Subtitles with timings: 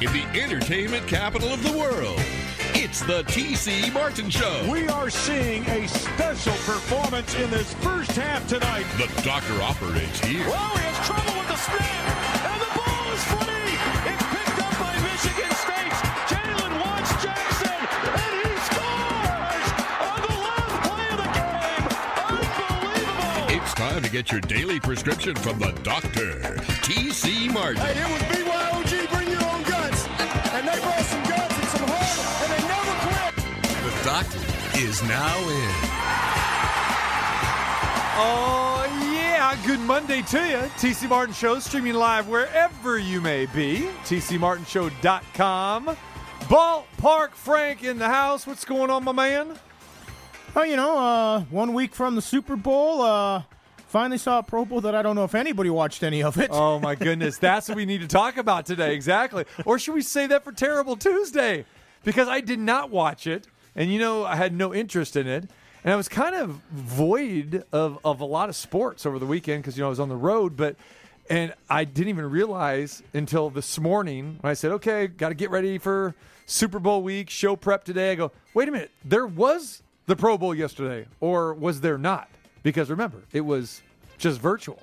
[0.00, 2.18] in the entertainment capital of the world.
[2.72, 4.66] It's the TC Martin Show.
[4.70, 8.86] We are seeing a special performance in this first half tonight.
[8.96, 10.46] The doctor operates here.
[10.46, 12.16] Oh, he has trouble with the snap,
[12.48, 13.76] and the ball is free.
[14.08, 15.92] It's picked up by Michigan State.
[16.32, 19.68] Jalen Watts Jackson, and he scores
[20.00, 21.84] on the last play of the game.
[22.40, 23.52] Unbelievable.
[23.52, 26.56] It's time to get your daily prescription from the doctor,
[26.88, 27.82] TC Martin.
[27.84, 28.79] Hey, it was BYOG,
[30.60, 33.32] And they brought some guns and some heart, and they never quit.
[33.82, 34.38] The doctor
[34.78, 35.74] is now in.
[38.22, 39.56] Oh, yeah.
[39.66, 40.58] Good Monday to you.
[40.76, 43.88] TC Martin Show streaming live wherever you may be.
[44.04, 45.96] TCMartinshow.com.
[46.40, 48.46] Ballpark Frank in the house.
[48.46, 49.58] What's going on, my man?
[50.54, 53.44] Oh, you know, uh, one week from the Super Bowl, uh,
[53.90, 56.50] finally saw a Pro Bowl that I don't know if anybody watched any of it.
[56.52, 57.38] Oh, my goodness.
[57.40, 58.94] That's what we need to talk about today.
[58.94, 59.44] Exactly.
[59.64, 61.64] Or should we say that for Terrible Tuesday?
[62.04, 63.48] Because I did not watch it.
[63.74, 65.50] And, you know, I had no interest in it.
[65.82, 69.62] And I was kind of void of, of a lot of sports over the weekend
[69.62, 70.56] because, you know, I was on the road.
[70.56, 70.76] But,
[71.28, 75.50] and I didn't even realize until this morning when I said, okay, got to get
[75.50, 76.14] ready for
[76.46, 78.12] Super Bowl week, show prep today.
[78.12, 82.29] I go, wait a minute, there was the Pro Bowl yesterday, or was there not?
[82.62, 83.82] Because remember, it was
[84.18, 84.82] just virtual.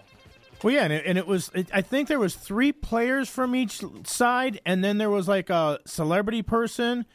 [0.64, 1.52] Well, yeah, and it, and it was.
[1.54, 5.50] It, I think there was three players from each side, and then there was like
[5.50, 7.06] a celebrity person.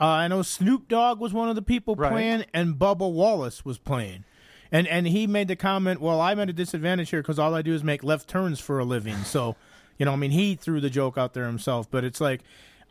[0.00, 2.12] Uh, I know Snoop Dogg was one of the people Right.
[2.12, 4.24] playing, and Bubba Wallace was playing.
[4.70, 7.62] And and he made the comment, "Well, I'm at a disadvantage here because all I
[7.62, 9.56] do is make left turns for a living." So,
[9.98, 11.90] you know, I mean, he threw the joke out there himself.
[11.90, 12.42] But it's like,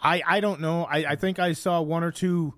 [0.02, 0.86] I I don't know.
[0.86, 2.56] I I think I saw one or two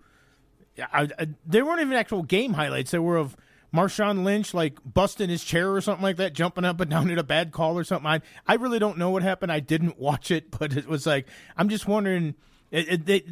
[0.93, 2.91] I, I, they weren't even actual game highlights.
[2.91, 3.35] They were of
[3.73, 7.17] Marshawn Lynch like busting his chair or something like that, jumping up and down at
[7.17, 8.07] a bad call or something.
[8.07, 9.51] I I really don't know what happened.
[9.51, 11.27] I didn't watch it, but it was like
[11.57, 12.35] I'm just wondering.
[12.69, 13.25] It, it,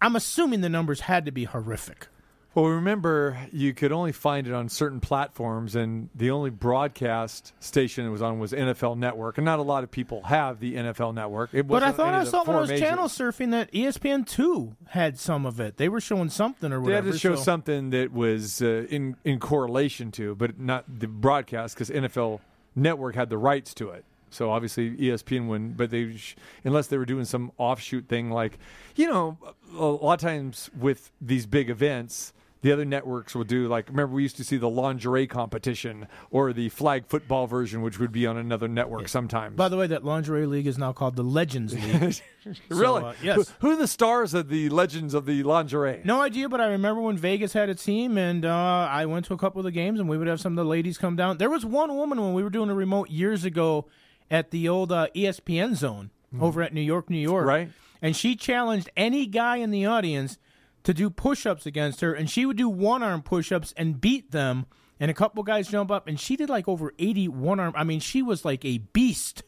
[0.00, 2.06] I'm assuming the numbers had to be horrific.
[2.56, 8.06] Well, remember, you could only find it on certain platforms, and the only broadcast station
[8.06, 11.12] it was on was NFL Network, and not a lot of people have the NFL
[11.12, 11.50] Network.
[11.52, 14.74] It But I thought I saw when I was major- channel surfing that ESPN two
[14.88, 15.76] had some of it.
[15.76, 19.16] They were showing something or They had to show so- something that was uh, in
[19.22, 22.40] in correlation to, but not the broadcast because NFL
[22.74, 24.06] Network had the rights to it.
[24.30, 28.58] So obviously ESPN wouldn't, but they sh- unless they were doing some offshoot thing like,
[28.94, 29.36] you know,
[29.76, 32.32] a lot of times with these big events.
[32.62, 36.52] The other networks will do like remember we used to see the lingerie competition or
[36.52, 39.56] the flag football version, which would be on another network sometimes.
[39.56, 41.74] By the way, that lingerie league is now called the Legends
[42.44, 42.56] League.
[42.68, 43.36] really, uh, yes.
[43.60, 46.00] Who, who are the stars of the Legends of the lingerie?
[46.04, 49.34] No idea, but I remember when Vegas had a team, and uh, I went to
[49.34, 51.38] a couple of the games, and we would have some of the ladies come down.
[51.38, 53.86] There was one woman when we were doing a remote years ago
[54.30, 57.68] at the old uh, ESPN zone over at New York, New York, Right.
[58.02, 60.38] And she challenged any guy in the audience
[60.86, 64.64] to do push-ups against her, and she would do one-arm push-ups and beat them.
[64.98, 67.74] And a couple guys jump up, and she did like over 80 one-arm.
[67.76, 69.42] I mean, she was like a beast.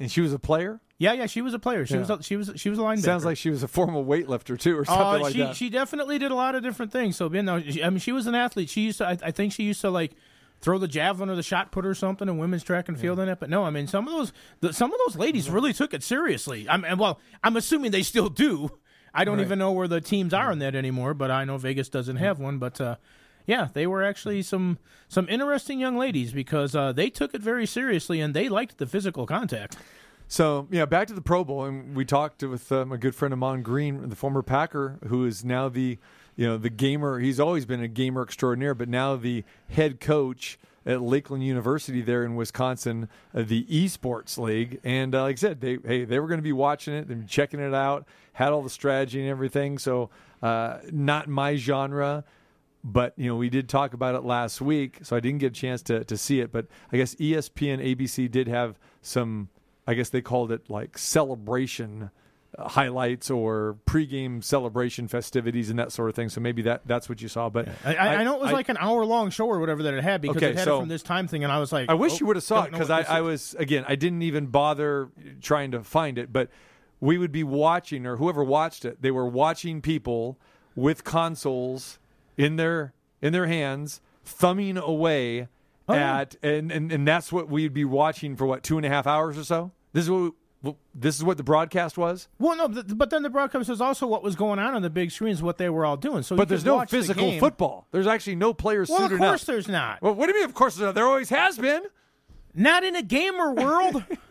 [0.00, 0.80] And she was a player.
[0.98, 1.86] Yeah, yeah, she was a player.
[1.86, 2.00] She Yeah.
[2.00, 3.02] was a, she was she was a linebacker.
[3.02, 5.54] Sounds like she was a former weightlifter too, or something Uh, like she that.
[5.56, 7.16] she definitely did a lot of different things.
[7.16, 8.68] So you know, she, I mean, she was an athlete.
[8.68, 10.12] She used to, I, I think, she used to like
[10.60, 13.28] throw the javelin or the shot put or something in women's track and field in
[13.28, 13.38] it.
[13.38, 16.02] But no, I mean, some of those the, some of those ladies really took it
[16.02, 16.68] seriously.
[16.68, 18.70] I'm and, well, I'm assuming they still do.
[19.18, 21.88] I don't even know where the teams are in that anymore, but I know Vegas
[21.88, 22.58] doesn't have one.
[22.58, 22.96] But uh,
[23.46, 27.66] yeah, they were actually some some interesting young ladies because uh, they took it very
[27.66, 29.76] seriously and they liked the physical contact.
[30.28, 33.32] So yeah, back to the Pro Bowl, and we talked with uh, my good friend
[33.32, 35.98] Ahman Green, the former Packer, who is now the
[36.36, 37.18] you know the gamer.
[37.18, 40.58] He's always been a gamer extraordinaire, but now the head coach
[40.88, 44.80] at Lakeland University there in Wisconsin, uh, the esports league.
[44.82, 47.26] And uh, like I said, they hey they were going to be watching it, they've
[47.28, 49.78] checking it out, had all the strategy and everything.
[49.78, 50.08] So
[50.42, 52.24] uh, not my genre.
[52.82, 55.54] But you know, we did talk about it last week, so I didn't get a
[55.54, 56.50] chance to to see it.
[56.50, 59.50] But I guess ESPN, ABC did have some.
[59.86, 62.10] I guess they called it like celebration
[62.58, 66.28] highlights or pregame celebration festivities and that sort of thing.
[66.28, 67.48] So maybe that that's what you saw.
[67.48, 69.94] But I, I, I know it was like an hour long show or whatever that
[69.94, 71.72] it had because Okay, it had so- it from this time thing, and I was
[71.72, 73.94] like, I wish oh, you would have saw it because I, I was again I
[73.94, 75.10] didn't even bother
[75.40, 76.48] trying to find it, but
[77.00, 80.36] we would be watching or whoever watched it, they were watching people
[80.74, 81.98] with consoles
[82.36, 85.48] in their in their hands, thumbing away
[85.90, 86.20] Oh, yeah.
[86.20, 89.06] at and, and and that's what we'd be watching for what two and a half
[89.06, 89.72] hours or so.
[89.94, 90.30] This is what we,
[90.94, 92.28] this is what the broadcast was.
[92.38, 95.10] Well, no, but, then the broadcast was also what was going on on the big
[95.12, 96.22] screens, what they were all doing.
[96.22, 97.40] So But there's no the physical game.
[97.40, 97.86] football.
[97.92, 99.46] There's actually no players Well, of course up.
[99.46, 100.02] there's not.
[100.02, 100.44] Well, what do you mean?
[100.48, 100.94] Of course, there's not.
[100.94, 101.82] there always has been.
[102.54, 104.04] Not in a gamer world.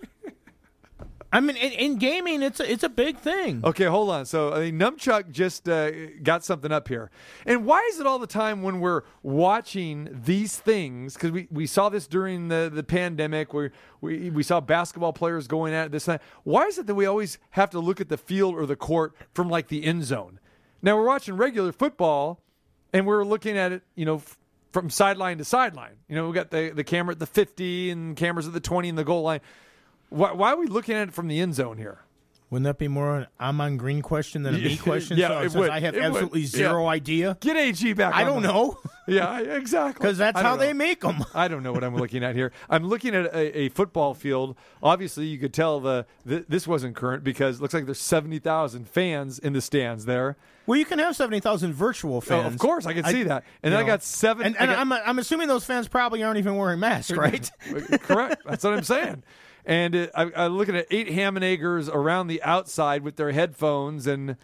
[1.37, 3.61] I mean, in, in gaming, it's a, it's a big thing.
[3.63, 4.25] Okay, hold on.
[4.25, 5.91] So I mean, Numchuck just uh,
[6.23, 7.11] got something up here.
[7.45, 11.13] And why is it all the time when we're watching these things?
[11.13, 15.45] Because we, we saw this during the, the pandemic where we, we saw basketball players
[15.45, 16.23] going at this that.
[16.43, 19.13] Why is it that we always have to look at the field or the court
[19.35, 20.39] from like the end zone?
[20.81, 22.41] Now we're watching regular football
[22.91, 24.39] and we're looking at it, you know, f-
[24.71, 25.97] from sideline to sideline.
[26.09, 28.89] You know, we got the, the camera at the 50 and cameras at the 20
[28.89, 29.41] and the goal line.
[30.09, 31.99] Why, why are we looking at it from the end zone here?
[32.49, 35.17] Wouldn't that be more an Ahman Green question than a me question?
[35.17, 35.69] Yeah, So- it would.
[35.69, 36.05] I have It would.
[36.05, 36.47] absolutely Yeah.
[36.47, 37.37] zero idea.
[37.41, 38.15] Get AG back.
[38.15, 40.01] I on don't the- know Yeah, exactly.
[40.03, 41.23] because that's how don't they make them.
[41.33, 42.51] I don't know what I'm looking at here.
[42.69, 44.55] I'm looking at a, a football field.
[44.81, 48.87] Obviously, you could tell the, th- this wasn't current because it looks like there's 70,000
[48.87, 50.37] fans in the stands there.
[50.67, 52.53] Well, you can have seventy thousand virtual Oh, fans.
[52.53, 53.45] of course, I can see that.
[53.63, 54.45] And then you I got seven.
[54.47, 57.49] And, and got- I'm I'm assuming those fans probably aren't even wearing masks, right?
[58.01, 58.41] Correct.
[58.45, 59.23] That's what I'm saying.
[59.67, 61.43] And it, I, I'm looking at eight Hammond
[61.89, 64.37] around the outside with their headphones, and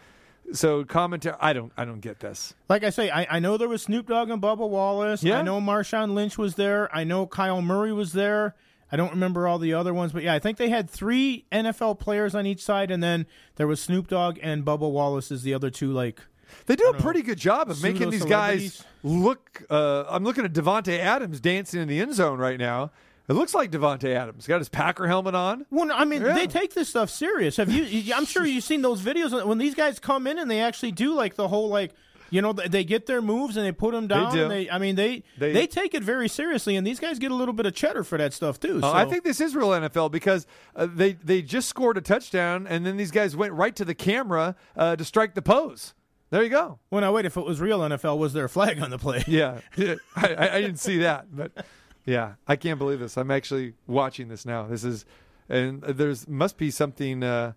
[0.52, 1.38] so commentary.
[1.40, 1.72] I don't.
[1.78, 2.54] I don't get this.
[2.68, 5.24] like I say, I, I know there was Snoop Dogg and Bubba Wallace.
[5.24, 5.40] Yeah.
[5.40, 6.94] I know Marshawn Lynch was there.
[6.94, 8.56] I know Kyler Murray was there.
[8.92, 12.00] I don't remember all the other ones, but yeah, I think they had three NFL
[12.00, 13.26] players on each side, and then
[13.56, 15.92] there was Snoop Dogg and Bubba Wallace as the other two.
[15.92, 16.22] Like,
[16.68, 19.64] They do a pretty good job of making these guys look.
[19.70, 22.92] Uh, I'm looking at Davante Adams dancing in the end zone right now.
[23.30, 24.48] It looks like Davante Adams.
[24.48, 25.66] Got his Packer helmet on.
[25.72, 26.34] well, I mean, Yeah.
[26.34, 27.56] they take this stuff serious.
[27.58, 28.14] Have you?
[28.14, 31.14] I'm sure you've seen those videos when these guys come in and they actually do
[31.14, 31.92] like the whole like.
[32.30, 34.32] You know, they get their moves and they put them down.
[34.32, 34.42] They do.
[34.46, 37.30] and They, I mean, they, They- they take it very seriously, and these guys get
[37.30, 38.80] a little bit of cheddar for that stuff too.
[38.82, 38.92] Uh.
[38.92, 42.88] I think this is real NFL because uh, they they just scored a touchdown and
[42.88, 45.94] then these guys went right to the camera uh, to strike the pose.
[46.32, 46.80] There you go.
[46.90, 47.26] Well, now wait.
[47.26, 49.24] If it was real NFL, was there a flag on the play?
[49.28, 49.60] Yeah,
[50.16, 51.52] I, I didn't see that, but
[52.06, 53.18] yeah, I can't believe this.
[53.18, 54.68] I'm actually watching this now.
[54.68, 55.06] This is,
[55.50, 57.24] and there's must be something.
[57.24, 57.54] Uh,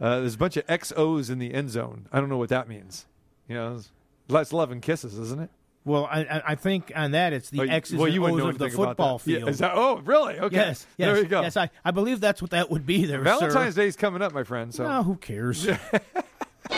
[0.00, 2.06] uh, there's a bunch of XOs in the end zone.
[2.12, 3.06] I don't know what that means.
[3.48, 3.80] You know,
[4.28, 5.50] that's love and kisses, isn't it?
[5.86, 8.70] Well, I, I think on that it's the Oh, X's well, and O's of the
[8.70, 9.22] football.
[9.24, 9.48] Yeah, field.
[9.50, 10.36] is that- oh, really?
[10.40, 10.56] Okay.
[10.56, 11.42] yes, yes, There you go.
[11.42, 11.56] yes.
[11.56, 13.20] I, I believe that's what that would be there.
[13.20, 13.76] Valentine's.
[13.76, 14.74] Day is coming up, my friend.
[14.74, 15.68] So, Oh, who cares?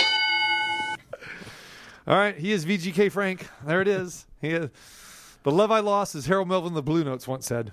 [2.07, 3.49] all right, he is VGK Frank.
[3.65, 4.27] There it is.
[4.43, 4.69] He is.
[5.43, 7.73] The love I lost, as Harold Melvin, the Blue Notes once said.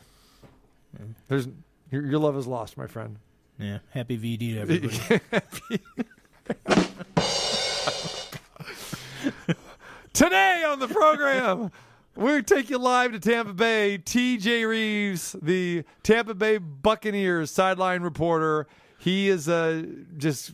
[1.28, 1.48] There's
[1.92, 3.18] your, your love is lost, my friend.
[3.60, 4.98] yeah, happy VD to everybody.
[10.14, 11.72] Today on the program,
[12.16, 13.98] we take you live to Tampa Bay.
[13.98, 18.68] TJ Rives, the Tampa Bay Buccaneers sideline reporter,
[18.98, 19.84] he is uh,
[20.18, 20.54] just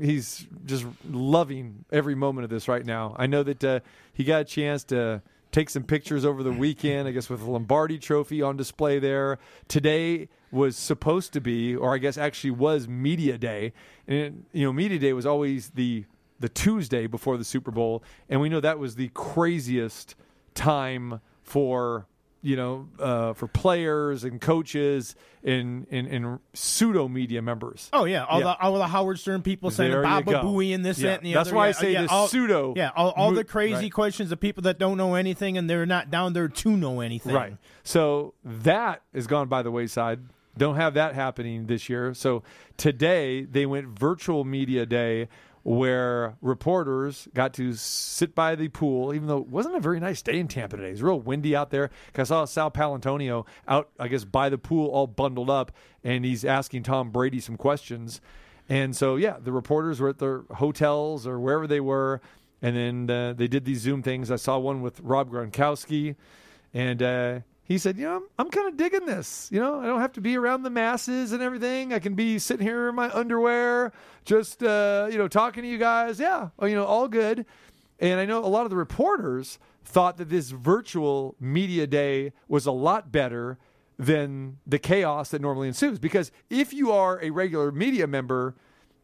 [0.00, 3.14] he's just loving every moment of this right now.
[3.18, 3.80] I know that uh,
[4.12, 5.22] he got a chance to
[5.56, 9.38] take some pictures over the weekend, I guess with the Lombardi Trophy on display there.
[9.68, 13.72] Today was supposed to be, or I guess actually was media day,
[14.06, 16.04] and you know, media day was always the
[16.38, 20.14] the Tuesday before the Super Bowl, and we know that was the craziest
[20.54, 22.06] time for
[22.46, 27.90] you know uh, for players and coaches and and, and pseudo media members.
[27.92, 28.44] Oh yeah, all Yeah.
[28.46, 30.30] the all the Howard Stern people saying There Baba.
[30.34, 31.10] Booey and this, Yeah.
[31.10, 31.56] that, and the That's other.
[31.56, 33.92] why I Yeah, say yeah, the all, pseudo Yeah, all, all mo- the crazy right.
[33.92, 37.34] questions of people that don't know anything and they're not down there to know anything.
[37.34, 37.56] Right.
[37.82, 40.20] So that has gone by the wayside.
[40.56, 42.14] Don't have that happening this year.
[42.14, 42.42] So
[42.76, 45.28] today they went virtual media day
[45.66, 50.22] where reporters got to sit by the pool, even though it wasn't a very nice
[50.22, 50.90] day in Tampa today.
[50.90, 51.90] It was real windy out there.
[52.16, 55.72] I saw Sal Paolantonio out, I guess, by the pool, all bundled up,
[56.04, 58.20] and he's asking Tom Brady some questions.
[58.68, 62.20] And so, yeah, the reporters were at their hotels or wherever they were,
[62.62, 64.30] and then uh, they did these Zoom things.
[64.30, 66.14] I saw one with Rob Gronkowski,
[66.74, 69.48] and uh, he said, "You know, I'm, I'm kind of digging this.
[69.52, 71.92] You know, I don't have to be around the masses and everything.
[71.92, 73.92] I can be sitting here in my underwear,
[74.24, 76.20] just uh, you know, talking to you guys.
[76.20, 77.44] Yeah, you know, all good."
[77.98, 82.66] And I know a lot of the reporters thought that this virtual media day was
[82.66, 83.58] a lot better
[83.98, 85.98] than the chaos that normally ensues.
[85.98, 88.54] Because if you are a regular media member,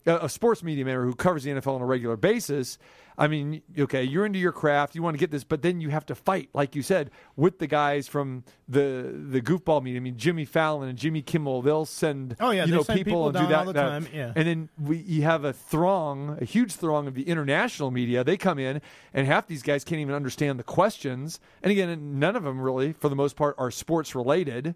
[0.06, 2.78] a sports media member who covers the NFL on a regular basis,
[3.16, 5.90] I mean, okay, you're into your craft, you want to get this, but then you
[5.90, 10.00] have to fight, like you said, with the guys from the the goofball media.
[10.00, 13.28] I mean, Jimmy Fallon and Jimmy Kimmel, they'll send Oh, yeah, you know people, people
[13.28, 13.88] and do that, all the that.
[13.88, 14.32] time, yeah.
[14.34, 18.24] and then we you have a throng, a huge throng of the international media.
[18.24, 18.80] They come in,
[19.12, 21.38] and half these guys can't even understand the questions.
[21.62, 24.74] And again, none of them really, for the most part, are sports related.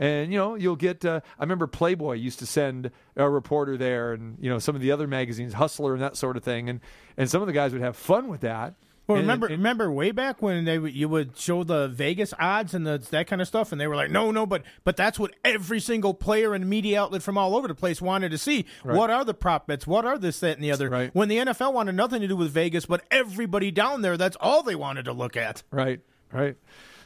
[0.00, 1.04] And you know, you'll get.
[1.04, 4.80] Uh, I remember Playboy used to send a reporter there, and you know, some of
[4.80, 6.68] the other magazines, Hustler and that sort of thing.
[6.70, 6.80] And
[7.18, 8.74] and some of the guys would have fun with that.
[9.06, 12.72] Well, And- remember, and- remember way back when they you would show the Vegas odds
[12.74, 15.18] and the, that kind of stuff, and they were like, "No, no," but but that's
[15.18, 18.64] what every single player and media outlet from all over the place wanted to see.
[18.84, 19.86] What are the prop bets?
[19.86, 20.88] What are this, that, and the other?
[20.88, 21.10] Right.
[21.14, 24.62] When the NFL wanted nothing to do with Vegas, but everybody down there, that's all
[24.62, 25.62] they wanted to look at.
[25.70, 26.00] Right,
[26.32, 26.56] right.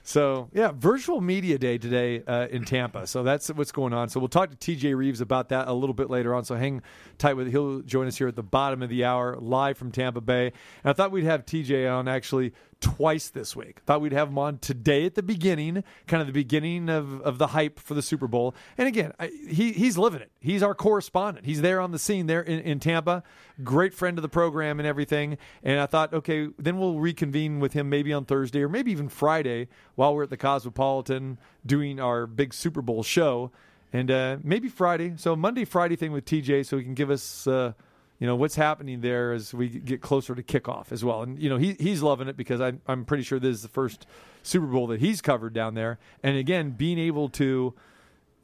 [0.06, 3.06] So yeah, virtual media day today uh, in Tampa.
[3.06, 4.10] So that's what's going on.
[4.10, 6.44] So we'll talk to TJ Rives about that a little bit later on.
[6.44, 6.82] So hang
[7.16, 7.50] tight with.
[7.50, 10.48] He'll join us here at the bottom of the hour, live from Tampa Bay.
[10.84, 13.80] And I thought we'd have TJ on actually twice this week.
[13.86, 17.38] Thought we'd have him on today at the beginning, kind of the beginning of, of
[17.38, 18.54] the hype for the Super Bowl.
[18.78, 20.30] And again, I, he he's living it.
[20.40, 21.46] He's our correspondent.
[21.46, 23.22] He's there on the scene there in, in Tampa.
[23.62, 25.38] Great friend of the program and everything.
[25.62, 29.08] And I thought, okay, then we'll reconvene with him maybe on Thursday or maybe even
[29.08, 33.50] Friday while we're at the Cosmopolitan doing our big Super Bowl show.
[33.92, 35.14] And uh, maybe Friday.
[35.16, 37.46] So Monday, Friday thing with TJ so he can give us.
[37.46, 37.74] Uh,
[38.18, 41.22] you know what's happening there as we get closer to kickoff as well.
[41.22, 43.68] And you know he he's loving it because I, I'm pretty sure this is the
[43.68, 44.06] first
[44.42, 45.98] Super Bowl that he's covered down there.
[46.22, 47.74] And again, being able to,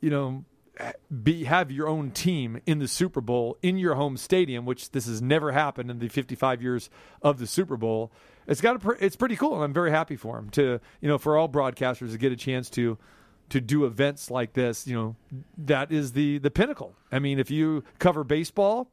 [0.01, 0.45] you know,
[1.23, 5.07] be have your own team in the Super Bowl in your home stadium, which this
[5.07, 6.91] has never happened in the 55 years
[7.23, 8.11] of the Super Bowl.
[8.47, 11.19] It's got a, it's pretty cool, and I'm very happy for him to you know
[11.19, 12.99] for all broadcasters to get a chance to
[13.51, 14.87] to do events like this.
[14.87, 15.17] You know
[15.59, 16.97] that is the the pinnacle.
[17.13, 18.91] I mean, if you cover baseball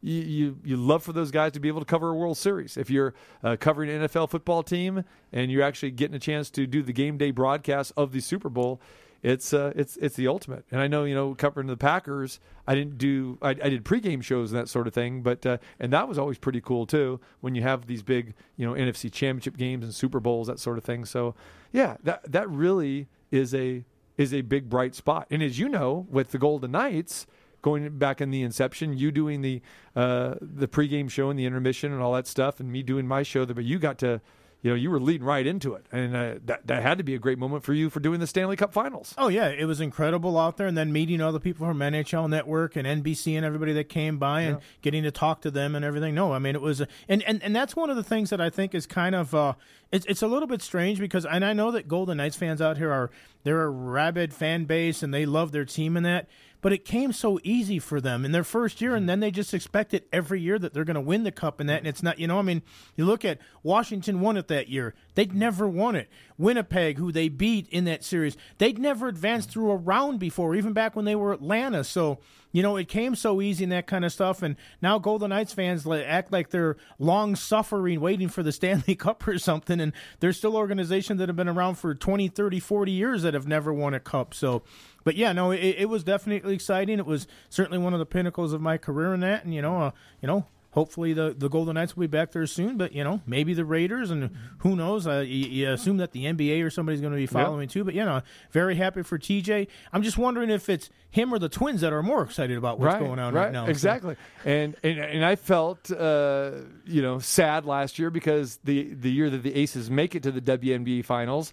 [0.00, 2.76] you, you you love for those guys to be able to cover a World Series.
[2.76, 6.66] If you're uh, covering an NFL football team and you're actually getting a chance to
[6.66, 8.80] do the game day broadcast of the Super Bowl,
[9.22, 10.64] it's uh, it's it's the ultimate.
[10.70, 14.22] And I know you know covering the Packers, I didn't do I, I did pregame
[14.22, 17.20] shows and that sort of thing, but uh, and that was always pretty cool too
[17.40, 20.78] when you have these big you know NFC Championship games and Super Bowls that sort
[20.78, 21.04] of thing.
[21.04, 21.34] So
[21.72, 23.84] yeah, that that really is a
[24.16, 25.26] is a big bright spot.
[25.30, 27.26] And as you know, with the Golden Knights
[27.62, 29.60] going back in the inception, you doing the
[29.96, 33.22] uh, the pregame show and the intermission and all that stuff, and me doing my
[33.22, 33.44] show.
[33.46, 34.20] But you got to,
[34.62, 37.14] you know, you were leading right into it, and uh, that that had to be
[37.14, 39.14] a great moment for you for doing the Stanley Cup Finals.
[39.18, 42.28] Oh yeah, it was incredible out there, and then meeting all the people from NHL
[42.28, 45.84] Network and NBC and everybody that came by, and getting to talk to them and
[45.84, 46.14] everything.
[46.14, 48.50] No, I mean it was, and and, and that's one of the things that I
[48.50, 49.54] think is kind of, uh,
[49.90, 52.78] it's it's a little bit strange because, and I know that Golden Knights fans out
[52.78, 53.10] here are
[53.48, 56.28] they're a rabid fan base and they love their team and that.
[56.60, 59.54] But it came so easy for them in their first year, and then they just
[59.54, 61.78] expect it every year that they're going to win the cup and that.
[61.78, 62.60] And it's not, you know, I mean,
[62.94, 64.94] you look at Washington won it that year.
[65.14, 66.10] They'd never won it.
[66.36, 70.74] Winnipeg, who they beat in that series, they'd never advanced through a round before, even
[70.74, 71.84] back when they were Atlanta.
[71.84, 72.18] So,
[72.52, 74.42] you know, it came so easy and that kind of stuff.
[74.42, 79.26] And now Golden Knights fans act like they're long suffering, waiting for the Stanley Cup
[79.26, 79.80] or something.
[79.80, 83.46] And there's still organizations that have been around for 20, 30, 40 years that have
[83.46, 84.34] never won a cup.
[84.34, 84.62] So,
[85.04, 86.98] but yeah, no, it, it was definitely exciting.
[86.98, 89.44] It was certainly one of the pinnacles of my career in that.
[89.44, 89.90] And, you know, uh,
[90.20, 92.76] you know, hopefully the, the Golden Knights will be back there soon.
[92.76, 95.06] But you know, maybe the Raiders, and who knows?
[95.06, 97.84] Uh, you, you assume that the NBA or somebody's going to be following too.
[97.84, 99.68] But you know, very happy for TJ.
[99.92, 102.94] I'm just wondering if it's him or the Twins that are more excited about what's
[103.00, 103.64] going on right, now.
[103.64, 104.16] So- Exactly.
[104.44, 106.52] And, and and I felt uh,
[106.84, 110.30] you know sad last year because the the year that the Aces make it to
[110.32, 111.52] the WNBA finals,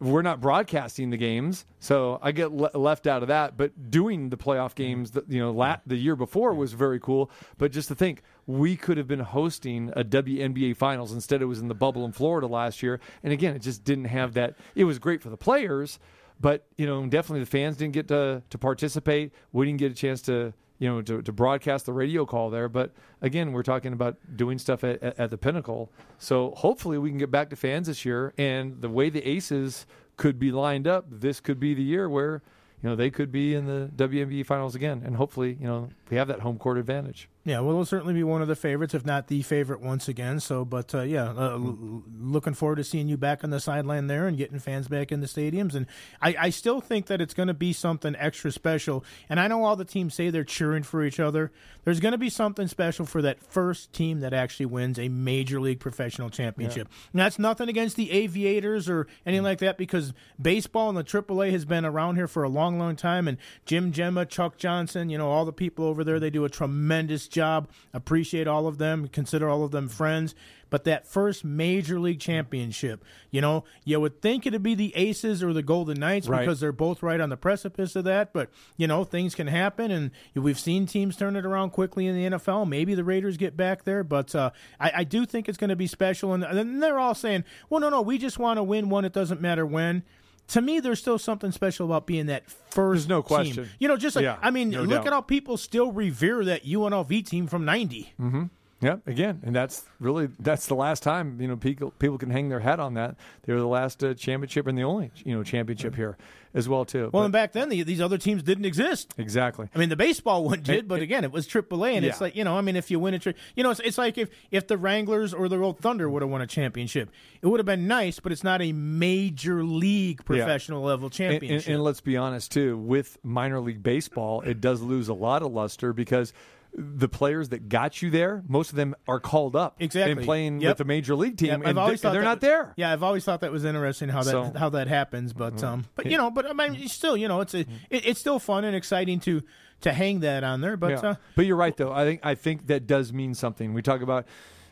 [0.00, 3.56] we're not broadcasting the games, so I get le- left out of that.
[3.56, 7.30] But doing the playoff games, that, you know, la- the year before was very cool.
[7.58, 11.42] But just to think, we could have been hosting a WNBA finals instead.
[11.42, 14.34] It was in the bubble in Florida last year, and again, it just didn't have
[14.34, 14.56] that.
[14.74, 15.98] It was great for the players,
[16.40, 19.32] but you know, definitely the fans didn't get to to participate.
[19.52, 22.68] We didn't get a chance to you know to, to broadcast the radio call there.
[22.68, 25.90] But again, we're talking about doing stuff at, at, at the pinnacle.
[26.18, 28.32] So hopefully we can get back to fans this year.
[28.36, 29.86] And the way the Aces
[30.16, 32.42] could be lined up, this could be the year where
[32.82, 35.02] you know they could be in the WNBA finals again.
[35.04, 37.28] And hopefully you know we have that home court advantage.
[37.46, 40.40] Yeah, well, it'll certainly be one of the favorites, if not the favorite, once again.
[40.40, 44.06] So, but uh, yeah, uh, l- looking forward to seeing you back on the sideline
[44.06, 45.74] there and getting fans back in the stadiums.
[45.74, 45.86] And
[46.22, 49.04] I, I still think that it's going to be something extra special.
[49.28, 51.52] And I know all the teams say they're cheering for each other.
[51.84, 55.60] There's going to be something special for that first team that actually wins a major
[55.60, 56.88] league professional championship.
[57.12, 61.50] And that's nothing against the Aviators or anything like that, because baseball and the AAA
[61.50, 63.28] has been around here for a long, long time.
[63.28, 66.48] And Jim Gemma, Chuck Johnson, you know, all the people over there, they do a
[66.48, 67.68] tremendous job.
[67.92, 69.06] Appreciate all of them.
[69.06, 70.34] Consider all of them friends.
[70.68, 75.40] But that first major league championship, you know, you would think it'd be the Aces
[75.40, 76.40] or the Golden Knights Right.
[76.40, 78.32] because they're both right on the precipice of that.
[78.32, 82.16] But you know, things can happen, and we've seen teams turn it around quickly in
[82.16, 82.68] the NFL.
[82.68, 85.76] Maybe the Raiders get back there, but uh, I, I do think it's going to
[85.76, 86.32] be special.
[86.34, 89.04] And then they're all saying, "Well, no, no, we just want to win one.
[89.04, 90.02] It doesn't matter when."
[90.48, 93.08] To me, there's still something special about being that first.
[93.08, 93.28] There's no team.
[93.28, 93.70] question.
[93.78, 95.06] You know, just like Yeah, I mean, no look doubt.
[95.06, 97.96] at how people still revere that UNLV team from '90.
[97.96, 98.42] Yeah, mm-hmm.
[98.84, 102.50] Yeah, again, and that's really that's the last time you know people people can hang
[102.50, 103.16] their hat on that.
[103.44, 106.18] They were the last uh, championship and the only you know championship here
[106.52, 107.04] as well too.
[107.04, 109.12] Well, But- and back then the, these other teams didn't exist.
[109.18, 109.68] exactly.
[109.74, 112.44] I mean, the baseball one did, but again, it was AAA, and it's like you
[112.44, 114.66] know, I mean, if you win a, tri- you know, it's, it's like if if
[114.66, 117.10] the Wranglers or the old Thunder would have won a championship,
[117.40, 121.66] it would have been nice, but it's not a major league professional level And, championship.
[121.68, 125.42] and, and let's be honest too, with minor league baseball, it does lose a lot
[125.42, 126.32] of luster because
[126.76, 130.12] the players that got you there, most of them are called up Exactly.
[130.12, 130.70] and playing Yep.
[130.70, 132.72] with the major league team, Yep, and they're, thought they're not was- there.
[132.76, 134.56] Yeah, I've always thought that was interesting how that So- Mm-hmm.
[134.58, 135.32] how that happens.
[135.32, 138.18] But um, but you know, but I mean, still, you know, it's a it, it's
[138.20, 139.42] still fun and exciting to
[139.82, 140.76] to hang that on there.
[140.76, 141.10] But Yeah.
[141.10, 141.92] uh, but you're right though.
[141.92, 143.72] I think I think that does mean something.
[143.74, 144.26] We talk about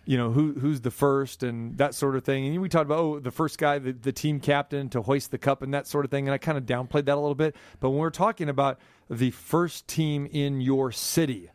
[0.05, 2.47] you know who who's the first and that sort of thing.
[2.47, 5.39] And we talked about oh the first guy, the, the team captain to hoist the
[5.39, 6.27] cup and that sort of thing.
[6.27, 7.55] And I kind of downplayed that a little bit.
[7.79, 11.51] But when we're talking about the first team in your city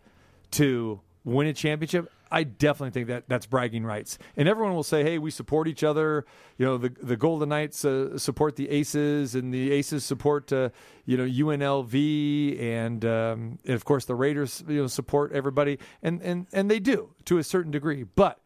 [0.51, 4.17] to win a championship, I definitely think that that's bragging rights.
[4.35, 6.25] And everyone will say, "Hey, we support each other."
[6.57, 10.69] You know, the the Golden Knights uh, support the Aces, and the Aces support uh,
[11.05, 16.21] you know UNLV, and um, and of course the Raiders you know support everybody, and
[16.21, 18.03] and and they do to a certain degree.
[18.03, 18.39] But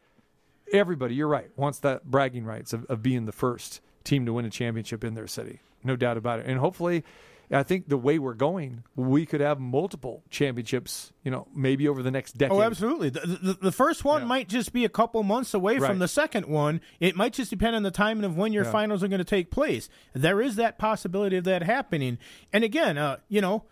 [0.72, 4.44] everybody, you're right, wants that bragging rights of, of being the first team to win
[4.44, 6.46] a championship in their city, no doubt about it.
[6.46, 7.04] And hopefully,
[7.52, 11.12] I think the way we're going, we could have multiple championships.
[11.22, 12.56] You know, maybe over the next decade.
[12.56, 13.10] Oh, absolutely.
[13.10, 14.26] The, the, the first one Yeah.
[14.28, 15.88] might just be a couple months away Right.
[15.88, 16.80] from the second one.
[16.98, 18.72] It might just depend on the timing of when your Yeah.
[18.72, 19.88] finals are going to take place.
[20.14, 22.18] There is that possibility of that happening.
[22.52, 23.64] And again, uh, you know,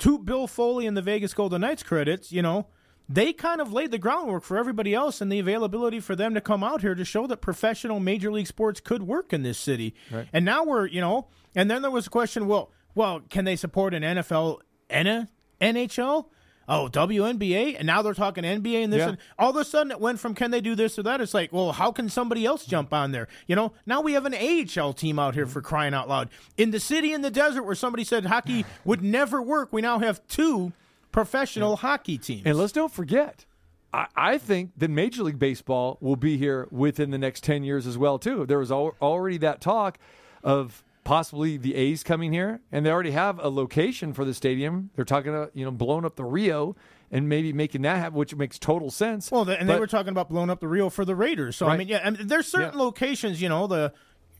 [0.00, 2.66] to Bill Foley and the Vegas Golden Knights credits, you know,
[3.08, 6.40] they kind of laid the groundwork for everybody else and the availability for them to
[6.40, 9.94] come out here to show that professional major league sports could work in this city.
[10.12, 10.28] Right.
[10.32, 13.56] And now we're, you know, and then there was a question, well, well, can they
[13.56, 15.26] support an NFL and oh,
[15.60, 16.26] a NHL?
[16.68, 19.08] Oh, WNBA, and now they're talking NBA and this, Yeah.
[19.08, 21.20] and all of a sudden it went from can they do this or that?
[21.20, 23.26] It's like, well, how can somebody else jump on there?
[23.48, 25.52] You know, now we have an AHL team out here mm-hmm.
[25.52, 26.30] for crying out loud.
[26.56, 29.98] In the city in the desert where somebody said hockey would never work, we now
[29.98, 30.72] have two
[31.10, 32.42] professional hockey teams.
[32.44, 33.46] And let's don't forget,
[33.92, 37.98] I, think that Major League Baseball will be here within the next 10 years as
[37.98, 38.46] well, too.
[38.46, 39.98] There was al- already that talk
[40.44, 44.90] of possibly the A's coming here, and they already have a location for the stadium.
[44.94, 46.76] They're talking about, you know, blowing up the Rio
[47.10, 49.30] and maybe making that happen, which makes total sense.
[49.30, 51.56] Well, the, and they were talking about blowing up the Rio for the Raiders.
[51.56, 52.84] So I mean, yeah, I mean, there's certain Yeah.
[52.84, 53.92] locations, you know, the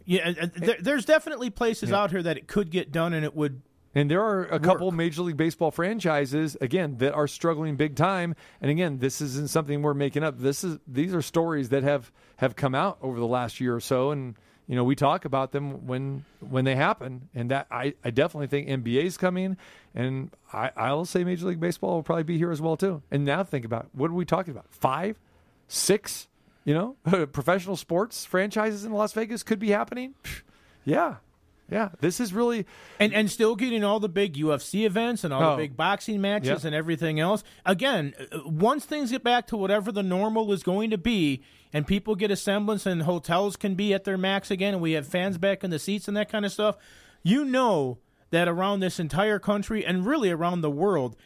[0.05, 3.63] yeah, there, there's definitely places out here that it could get done, and it would.
[3.95, 8.37] And there are a couple Major League Baseball franchises again that are struggling big time.
[8.61, 10.39] And again, this isn't something we're making up.
[10.39, 13.81] This is these are stories that have have come out over the last year or
[13.81, 14.37] so, and
[14.71, 17.29] you know we talk about them when when they happen.
[17.35, 19.57] And that I, I definitely think NBA is coming,
[19.95, 23.03] and I I'll say Major League Baseball will probably be here as well too.
[23.11, 24.67] And now think about what are we talking about?
[24.71, 25.17] Five,
[25.67, 26.29] six,
[26.65, 26.97] you know,
[27.33, 30.15] professional sports franchises in Las Vegas could be happening.
[30.85, 31.17] Yeah.
[31.71, 32.67] Yeah, this is really
[32.99, 35.51] And, and still getting all the big UFC events and all Oh.
[35.53, 36.65] the big boxing matches Yep.
[36.65, 37.45] and everything else.
[37.65, 41.87] Again, uh, once things get back to whatever the normal is going to be, and
[41.87, 45.07] people get a semblance, and hotels can be at their max again, and we have
[45.07, 46.77] fans back in the seats and that kind of stuff,
[47.23, 47.99] you know
[48.31, 51.17] that around this entire country and really around the world,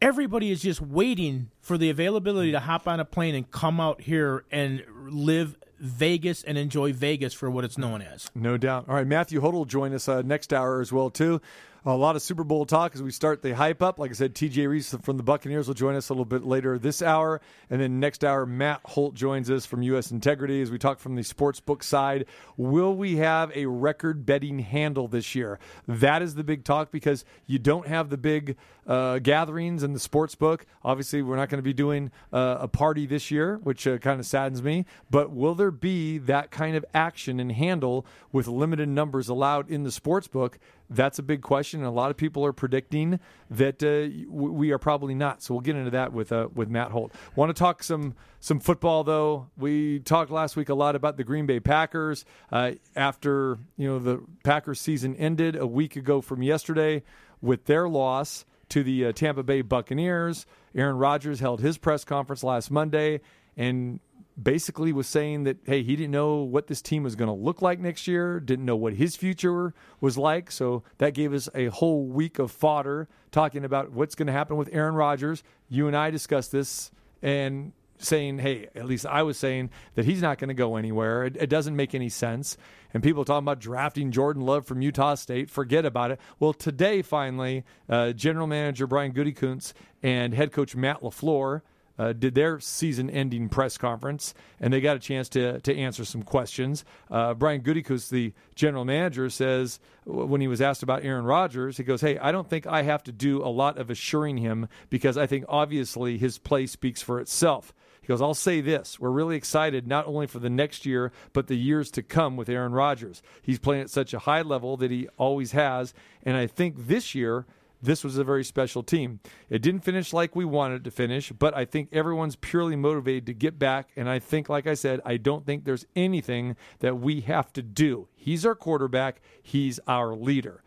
[0.00, 4.00] everybody is just waiting for the availability to hop on a plane and come out
[4.00, 8.28] here and live Vegas and enjoy Vegas for what it's known as.
[8.34, 8.86] No doubt.
[8.88, 11.40] All right, Matthew Holt will join us uh, next hour as well too.
[11.86, 13.98] A lot of Super Bowl talk as we start the hype up.
[13.98, 16.78] Like I said, TJ Rives from the Buccaneers will join us a little bit later
[16.78, 20.10] this hour, and then next hour Matt Holt joins us from U.S.
[20.10, 22.26] Integrity as we talk from the sports book side.
[22.58, 25.58] Will we have a record betting handle this year?
[25.88, 30.00] That is the big talk because you don't have the big uh, gatherings in the
[30.00, 30.66] sports book.
[30.84, 34.20] Obviously, we're not going to be doing uh, a party this year, which uh, kind
[34.20, 34.84] of saddens me.
[35.10, 39.82] But will there be that kind of action and handle with limited numbers allowed in
[39.82, 40.58] the sports book?
[40.88, 44.78] That's a big question, and a lot of people are predicting that uh, we are
[44.78, 45.42] probably not.
[45.42, 47.12] So we'll get into that with uh, with Matt Holt.
[47.36, 49.48] Want to talk some some football though?
[49.56, 53.98] We talked last week a lot about the Green Bay Packers uh, after you know
[54.00, 57.04] the Packers season ended a week ago from yesterday
[57.40, 60.46] with their loss to the uh, Tampa Bay Buccaneers.
[60.74, 63.20] Aaron Rodgers held his press conference last Monday
[63.56, 64.00] and
[64.40, 67.60] basically was saying that hey he didn't know what this team was going to look
[67.60, 71.66] like next year didn't know what his future was like so that gave us a
[71.66, 75.96] whole week of fodder talking about what's going to happen with Aaron Rodgers you and
[75.96, 80.48] I discussed this and saying hey at least I was saying that he's not going
[80.48, 82.56] to go anywhere it, it doesn't make any sense
[82.92, 87.02] and people talking about drafting Jordan Love from Utah State forget about it well today
[87.02, 91.62] finally uh, general manager Brian Gutekunst and head coach Matt LaFleur
[92.00, 96.22] uh, did their season-ending press conference, and they got a chance to to answer some
[96.22, 96.82] questions.
[97.10, 101.84] Uh, Brian Gutekunst, the general manager, says when he was asked about Aaron Rodgers, he
[101.84, 105.18] goes, "Hey, I don't think I have to do a lot of assuring him because
[105.18, 107.74] I think obviously his play speaks for itself."
[108.10, 108.98] Goes, I'll say this.
[108.98, 112.48] We're really excited not only for the next year, but the years to come with
[112.48, 113.22] Aaron Rodgers.
[113.40, 115.94] He's playing at such a high level that he always has.
[116.24, 117.46] And I think this year,
[117.80, 119.20] this was a very special team.
[119.48, 123.32] It didn't finish like we wanted to finish, but I think everyone's purely motivated to
[123.32, 123.90] get back.
[123.94, 127.62] And I think, like I said, I don't think there's anything that we have to
[127.62, 128.08] do.
[128.16, 130.64] He's our quarterback, he's our leader.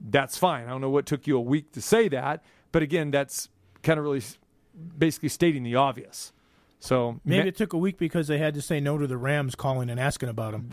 [0.00, 0.66] That's fine.
[0.66, 3.48] I don't know what took you a week to say that, but again, that's
[3.84, 4.22] kind of really
[4.98, 6.32] basically stating the obvious.
[6.80, 9.18] So Maybe ma- it took a week because they had to say no to the
[9.18, 10.70] Rams calling and asking about him.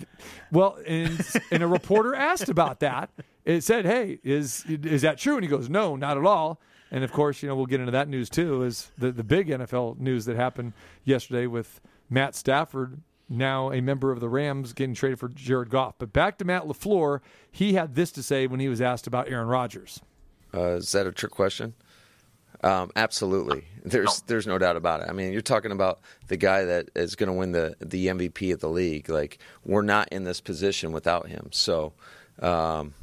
[0.51, 1.19] Well, and,
[1.51, 3.09] and a reporter asked about that.
[3.43, 6.59] It said, "Hey, is is that true?" And he goes, "No, not at all."
[6.91, 8.63] And of course, you know, we'll get into that news too.
[8.63, 14.11] Is the the big NFL news that happened yesterday with Matt Stafford, now a member
[14.11, 15.95] of the Rams, getting traded for Jared Goff.
[15.97, 17.19] But back to Matt Lafleur,
[17.51, 20.01] he had this to say when he was asked about Aaron Rodgers.
[20.53, 21.73] Uh, is that a trick question?
[22.63, 23.65] Um, absolutely.
[23.83, 25.09] There's there's no doubt about it.
[25.09, 28.53] I mean, you're talking about the guy that is going to win the the MVP
[28.53, 29.09] of the league.
[29.09, 31.49] Like we're not in this position without him.
[31.51, 31.93] So
[32.41, 32.93] um,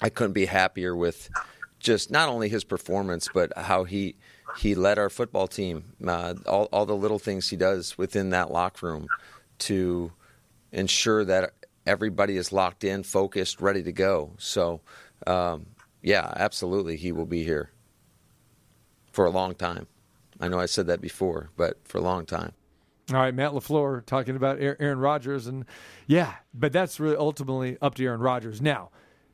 [0.00, 1.28] I couldn't be happier with
[1.80, 4.16] just not only his performance, but how he
[4.56, 5.92] he led our football team.
[6.06, 9.08] Uh, all all the little things he does within that locker room
[9.58, 10.12] to
[10.70, 11.52] ensure that
[11.84, 14.32] everybody is locked in, focused, ready to go.
[14.38, 14.80] So.
[15.26, 15.66] Um,
[16.00, 17.72] yeah, absolutely, he will be here
[19.18, 19.88] for a long time.
[20.38, 22.52] I know I said that before, but for a long time.
[23.10, 25.48] All right, Matt LaFleur talking about Aaron Rodgers.
[25.48, 25.64] And
[26.06, 28.62] yeah, but that's really ultimately up to Aaron Rodgers.
[28.62, 28.90] Now,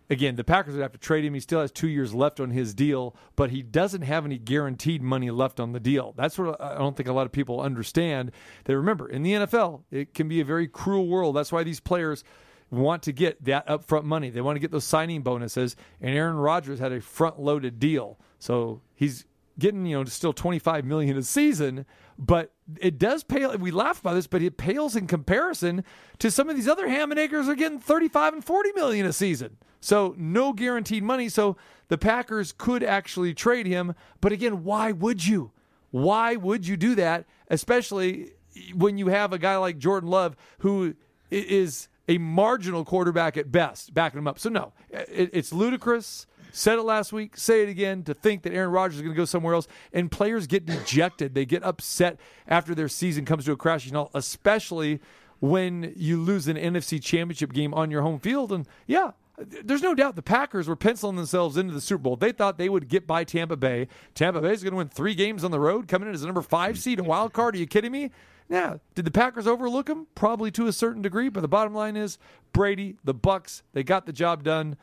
[0.09, 1.35] again, the Packers would have to trade him.
[1.35, 5.03] He still has two years left on his deal, but he doesn't have any guaranteed
[5.03, 6.15] money left on the deal.
[6.17, 8.33] That's what I don't think a lot of people understand.
[8.65, 11.37] They remember in the NFL, it can be a very cruel world.
[11.37, 12.25] That's why these players
[12.71, 14.31] want to get that upfront money.
[14.31, 15.77] They want to get those signing bonuses.
[16.01, 18.19] And Aaron Rodgers had a front loaded deal.
[18.39, 19.27] So he's
[19.59, 21.87] getting, you know, still 25 million a season,
[22.19, 25.85] but it does pale we laugh about this, but it pales in comparison
[26.19, 29.13] to some of these other ham and eggers are getting 35 and 40 million a
[29.13, 29.57] season.
[29.81, 31.29] So no guaranteed money.
[31.29, 31.57] So
[31.89, 35.53] the Packers could actually trade him, but again, why would you?
[35.91, 38.33] Why would you do that, especially
[38.75, 40.95] when you have a guy like Jordan Love who
[41.31, 44.39] is a marginal quarterback at best, backing him up.
[44.39, 46.27] So no, it, it's ludicrous.
[46.57, 49.17] Said it last week, say it again, to think that Aaron Rodgers is going to
[49.17, 49.67] go somewhere else.
[49.93, 51.35] And players get dejected.
[51.35, 55.01] They get upset after their season comes to a crashing halt, especially
[55.41, 58.53] when you lose an NFC championship game on your home field.
[58.53, 62.15] And yeah, there's no doubt the Packers were penciling themselves into the Super Bowl.
[62.15, 63.89] They thought they would get by Tampa Bay.
[64.15, 66.27] Tampa Bay is going to win three games on the road, coming in as a
[66.27, 67.57] number five seed, a wild card.
[67.57, 68.13] Are you kidding me?
[68.49, 70.07] Yeah, did the Packers overlook them?
[70.15, 72.17] Probably to a certain degree, but the bottom line is
[72.53, 74.77] Brady, the Bucks, they got the job done.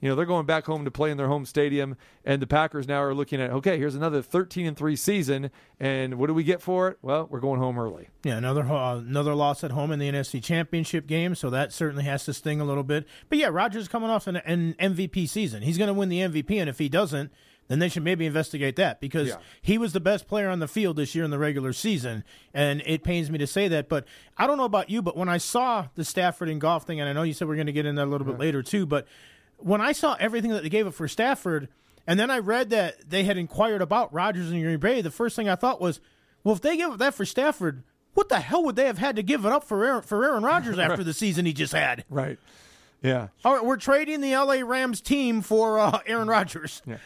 [0.00, 2.86] You know, they're going back home to play in their home stadium, and the Packers
[2.86, 6.44] now are looking at okay, here's another 13 and three season, and what do we
[6.44, 6.98] get for it?
[7.00, 8.08] Well, we're going home early.
[8.22, 12.04] Yeah, another uh, another loss at home in the NFC Championship game, so that certainly
[12.04, 13.06] has to sting a little bit.
[13.30, 16.60] But yeah, Rodgers coming off an, an MVP season, he's going to win the MVP,
[16.60, 17.32] and if he doesn't,
[17.68, 19.36] then they should maybe investigate that because Yeah.
[19.62, 22.22] he was the best player on the field this year in the regular season.
[22.54, 24.04] And it pains me to say that, but
[24.36, 27.08] I don't know about you, but when I saw the Stafford and Goff thing, and
[27.08, 28.86] I know you said we're going to get in that a little bit later too,
[28.86, 29.08] but
[29.58, 31.68] when I saw everything that they gave up for Stafford,
[32.06, 35.36] and then I read that they had inquired about Rodgers and Green Bay, the first
[35.36, 36.00] thing I thought was,
[36.44, 37.82] well, if they give up that for Stafford,
[38.14, 40.42] what the hell would they have had to give it up for Aaron, for Aaron
[40.42, 42.04] Rodgers after the season he just had?
[42.08, 42.38] Right.
[43.02, 43.28] Yeah.
[43.44, 46.82] All right, we're trading the LA Rams team for uh, Aaron Rodgers.
[46.86, 46.96] Yeah.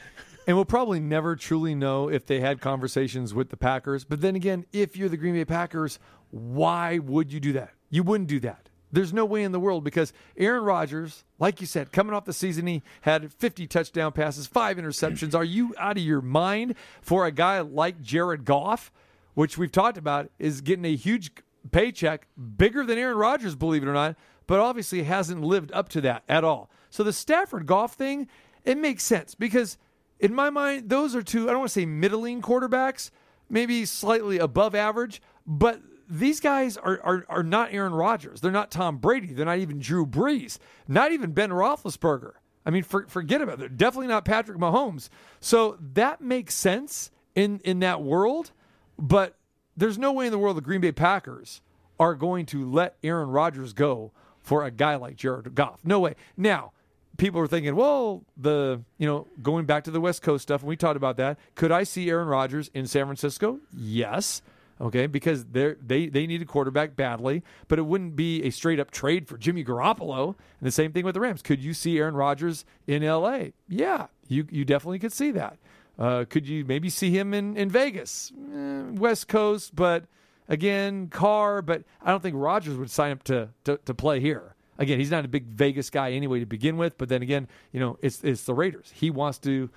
[0.46, 4.04] And we'll probably never truly know if they had conversations with the Packers.
[4.04, 5.98] But then again, if you're the Green Bay Packers,
[6.30, 7.70] why would you do that?
[7.90, 8.69] You wouldn't do that.
[8.92, 12.32] There's no way in the world because Aaron Rodgers, like you said, coming off the
[12.32, 15.34] season, he had 50 touchdown passes, five interceptions.
[15.34, 18.92] Are you out of your mind for a guy like Jared Goff,
[19.34, 21.30] which we've talked about, is getting a huge
[21.70, 22.26] paycheck,
[22.56, 26.24] bigger than Aaron Rodgers, believe it or not, but obviously hasn't lived up to that
[26.28, 26.70] at all.
[26.90, 28.28] So the Stafford Goff thing,
[28.64, 29.78] it makes sense because
[30.18, 33.10] in my mind, those are two, I don't want to say middling quarterbacks,
[33.48, 38.40] maybe slightly above average, but these guys are, are, are not Aaron Rodgers.
[38.40, 39.32] They're not Tom Brady.
[39.32, 40.58] They're not even Drew Brees.
[40.88, 42.32] Not even Ben Roethlisberger.
[42.66, 43.60] I mean, for, forget about it.
[43.60, 45.08] They're definitely not Patrick Mahomes.
[45.40, 48.50] So that makes sense in, in that world,
[48.98, 49.36] but
[49.76, 51.62] there's no way in the world the Green Bay Packers
[51.98, 55.80] are going to let Aaron Rodgers go for a guy like Jared Goff.
[55.84, 56.16] No way.
[56.36, 56.72] Now,
[57.18, 60.68] people are thinking, well, the you know going back to the West Coast stuff, and
[60.68, 61.38] we talked about that.
[61.54, 63.60] Could I see Aaron Rodgers in San Francisco?
[63.72, 64.42] Yes.
[64.80, 68.80] Okay, because they they they need a quarterback badly, but it wouldn't be a straight
[68.80, 70.28] up trade for Jimmy Garoppolo.
[70.28, 71.42] And the same thing with the Rams.
[71.42, 73.52] Could you see Aaron Rodgers in L.A.?
[73.68, 75.58] Yeah, you you definitely could see that.
[75.98, 79.76] Uh, could you maybe see him in in Vegas, Eh, West Coast?
[79.76, 80.04] But
[80.48, 81.60] again, Carr.
[81.60, 84.54] But I don't think Rodgers would sign up to to, to play here.
[84.78, 86.96] Again, he's not a big Vegas guy anyway to begin with.
[86.96, 88.92] But then again, you know, it's it's the Raiders.
[88.94, 89.68] He wants to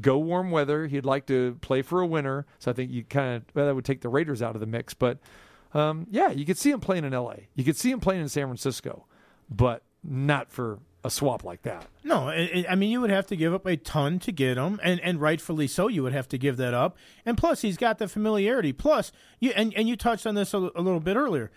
[0.00, 0.86] go warm weather.
[0.86, 2.46] He'd like to play for a winner.
[2.58, 4.66] So I think you kind of well, that would take the Raiders out of the
[4.66, 4.94] mix.
[4.94, 5.18] But
[5.72, 7.48] um, yeah, you could see him playing in L.A.
[7.54, 9.06] You could see him playing in San Francisco,
[9.50, 11.86] but not for a swap like that.
[12.02, 15.00] No, I mean you would have to give up a ton to get him, and,
[15.00, 15.88] and rightfully so.
[15.88, 18.72] You would have to give that up, and plus he's got the familiarity.
[18.72, 21.50] Plus, you and, and you touched on this a, a little bit earlier.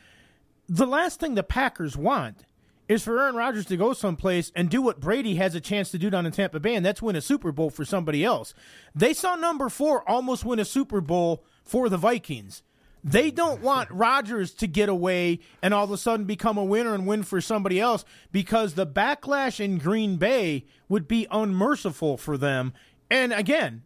[0.67, 2.43] The last thing the Packers want
[2.87, 5.97] is for Aaron Rodgers to go someplace and do what Brady has a chance to
[5.97, 8.53] do down in Tampa Bay, and that's win a Super Bowl for somebody else.
[8.95, 12.63] They saw number four almost win a Super Bowl for the Vikings.
[13.03, 16.93] They don't want Rodgers to get away and all of a sudden become a winner
[16.93, 22.37] and win for somebody else because the backlash in Green Bay would be unmerciful for
[22.37, 22.73] them.
[23.09, 23.83] And again,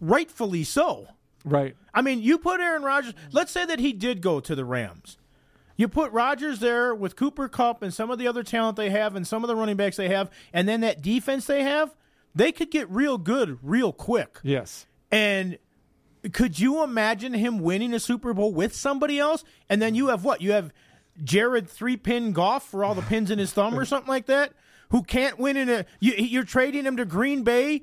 [0.00, 1.08] rightfully so.
[1.44, 1.76] Right.
[1.92, 5.18] I mean, you put Aaron Rodgers, let's say that he did go to the Rams.
[5.76, 9.16] You put Rodgers there with Cooper Kupp and some of the other talent they have
[9.16, 11.94] and some of the running backs they have, and then that defense they have,
[12.34, 14.38] they could get real good real quick.
[14.42, 14.86] Yes.
[15.10, 15.58] And
[16.32, 19.44] could you imagine him winning a Super Bowl with somebody else?
[19.68, 20.40] And then you have what?
[20.40, 20.72] You have
[21.22, 24.52] Jared three pin Goff for all the pins in his thumb or something like that,
[24.90, 25.86] who can't win in a.
[26.00, 27.82] You, you're trading him to Green Bay,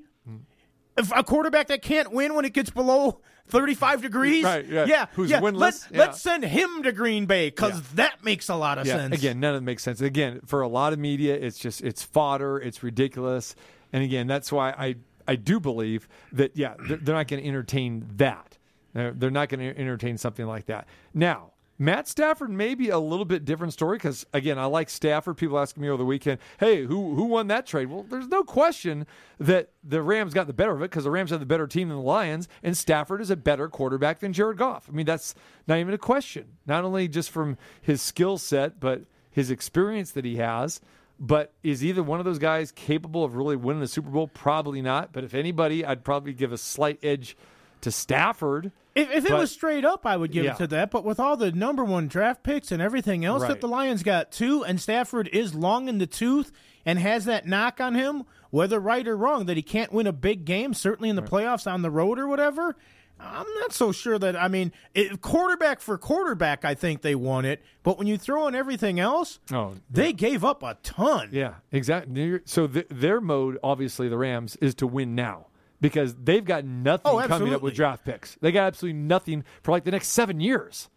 [1.15, 3.21] a quarterback that can't win when it gets below
[3.51, 4.43] 35 degrees.
[4.43, 4.85] Right, yeah.
[4.85, 5.39] yeah, Who's yeah.
[5.41, 5.99] winless, Let's yeah.
[5.99, 7.85] let's send him to Green Bay because Yeah.
[7.95, 8.95] that makes a lot of Yeah.
[8.97, 9.15] sense.
[9.15, 10.01] Again, none of it makes sense.
[10.01, 12.57] Again, for a lot of media, it's just it's fodder.
[12.57, 13.55] It's ridiculous.
[13.93, 14.95] And again, that's why I
[15.27, 18.57] I do believe that yeah, they're, they're not going to entertain that.
[18.93, 20.87] They're, they're not going to entertain something like that.
[21.13, 21.50] Now.
[21.81, 25.35] Matt Stafford may be a little bit different story because again, I like Stafford.
[25.35, 28.43] People asking me over the weekend, "Hey, who who won that trade?" Well, there's no
[28.43, 29.07] question
[29.39, 31.89] that the Rams got the better of it because the Rams have the better team
[31.89, 34.87] than the Lions, and Stafford is a better quarterback than Jared Goff.
[34.87, 35.33] I mean, that's
[35.65, 36.49] not even a question.
[36.67, 40.81] Not only just from his skill set, but his experience that he has.
[41.19, 44.27] But is either one of those guys capable of really winning the Super Bowl?
[44.27, 45.13] Probably not.
[45.13, 47.35] But if anybody, I'd probably give a slight edge
[47.81, 48.71] to Stafford.
[48.93, 50.51] If, if it But- was straight up, I would give Yeah.
[50.53, 50.91] it to that.
[50.91, 53.49] But with all the number one draft picks and everything else Right.
[53.49, 56.51] that the Lions got too, and Stafford is long in the tooth
[56.85, 60.11] and has that knock on him, whether right or wrong, that he can't win a
[60.13, 62.75] big game, certainly in the playoffs on the road or whatever.
[63.23, 64.35] I'm not so sure that.
[64.35, 67.61] I mean, it, quarterback for quarterback, I think they won it.
[67.83, 71.29] But when you throw in everything else, Oh, they gave up a ton.
[71.31, 72.39] Yeah, exactly.
[72.45, 75.45] So th- their mode, obviously, the Rams, is to win now
[75.81, 78.35] because they've got nothing Oh, coming up with draft picks.
[78.35, 80.89] They got absolutely nothing for like the next seven years.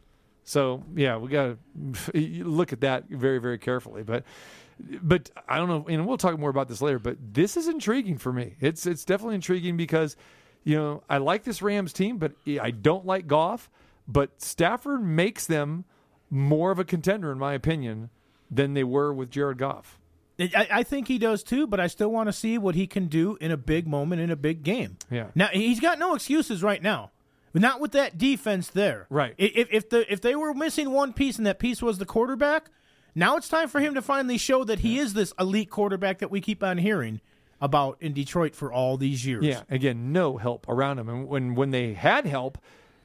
[0.45, 1.57] So yeah, we got
[2.13, 4.03] to look at that very, very carefully.
[4.03, 4.25] But
[4.79, 6.99] but I don't know, and we'll talk more about this later.
[6.99, 8.57] But this is intriguing for me.
[8.61, 10.17] It's it's definitely intriguing because
[10.65, 13.71] you know I like this Rams team, but I don't like Goff.
[14.07, 15.85] But Stafford makes them
[16.29, 18.11] more of a contender, in my opinion,
[18.51, 19.99] than they were with Jared Goff.
[20.39, 23.07] I, I think he does too, but I still want to see what he can
[23.07, 24.97] do in a big moment in a big game.
[25.11, 25.29] Yeah.
[25.35, 27.11] Now he's got no excuses right now.
[27.57, 29.07] Not with that defense there.
[29.11, 29.35] Right.
[29.39, 32.69] If if the if they were missing one piece and that piece was the quarterback,
[33.15, 36.33] now it's time for him to finally show that he is this elite quarterback that
[36.33, 37.21] we keep on hearing
[37.61, 39.45] about in Detroit for all these years.
[39.45, 41.09] Yeah, again, no help around him.
[41.09, 42.59] And when when they had help,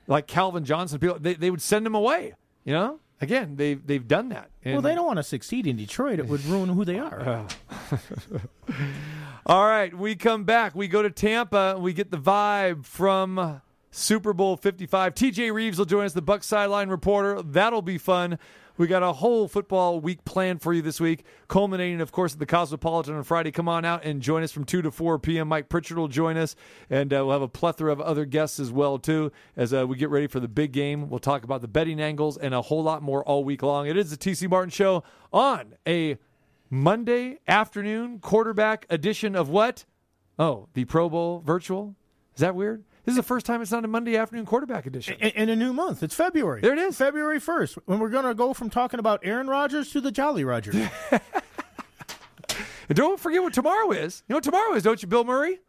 [0.07, 2.33] like Calvin Johnson, people they, they would send him away.
[2.63, 4.49] You know, again, they've they've done that.
[4.65, 6.19] Well, they don't want to succeed in Detroit.
[6.19, 7.45] It would ruin who they are.
[9.45, 10.75] All right, we come back.
[10.75, 11.77] We go to Tampa.
[11.79, 15.15] We get the vibe from Super Bowl 55.
[15.15, 17.41] TJ Rives will join us, the Buck sideline reporter.
[17.41, 18.37] That'll be fun.
[18.79, 22.39] We got a whole football week planned for you this week, culminating, of course, at
[22.39, 23.51] the Cosmopolitan on Friday.
[23.51, 25.49] Come on out and join us from 2 to 4 p.m.
[25.49, 26.55] Mike Pritchard will join us,
[26.89, 29.97] and uh, we'll have a plethora of other guests as well, too, as uh, we
[29.97, 31.09] get ready for the big game.
[31.09, 33.85] We'll talk about the betting angles and a whole lot more all week long.
[33.85, 36.17] It is the TC Martin Show on a
[36.69, 39.83] Monday afternoon quarterback edition of what?
[40.39, 41.97] Oh, the Pro Bowl virtual.
[42.33, 42.85] Is that weird?
[43.05, 45.15] This is the first time it's not a Monday afternoon quarterback edition.
[45.19, 46.03] in, in a new month.
[46.03, 46.61] It's February.
[46.61, 46.97] There it is.
[46.97, 50.43] February 1st, when we're going to go from talking about Aaron Rodgers to the Jolly
[50.43, 50.89] Roger.
[52.89, 54.23] And don't forget what tomorrow is.
[54.27, 55.59] You know what tomorrow is, don't you, Bill Murray?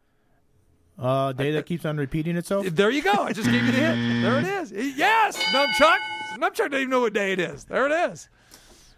[0.97, 2.65] uh, day that keeps on repeating itself.
[2.65, 3.11] There you go.
[3.13, 4.23] I just gave you the hint.
[4.23, 4.97] There it is.
[4.97, 5.97] Yes, Numchuck.
[6.37, 7.63] Numchuck doesn't even know what day it is.
[7.65, 8.27] There it is.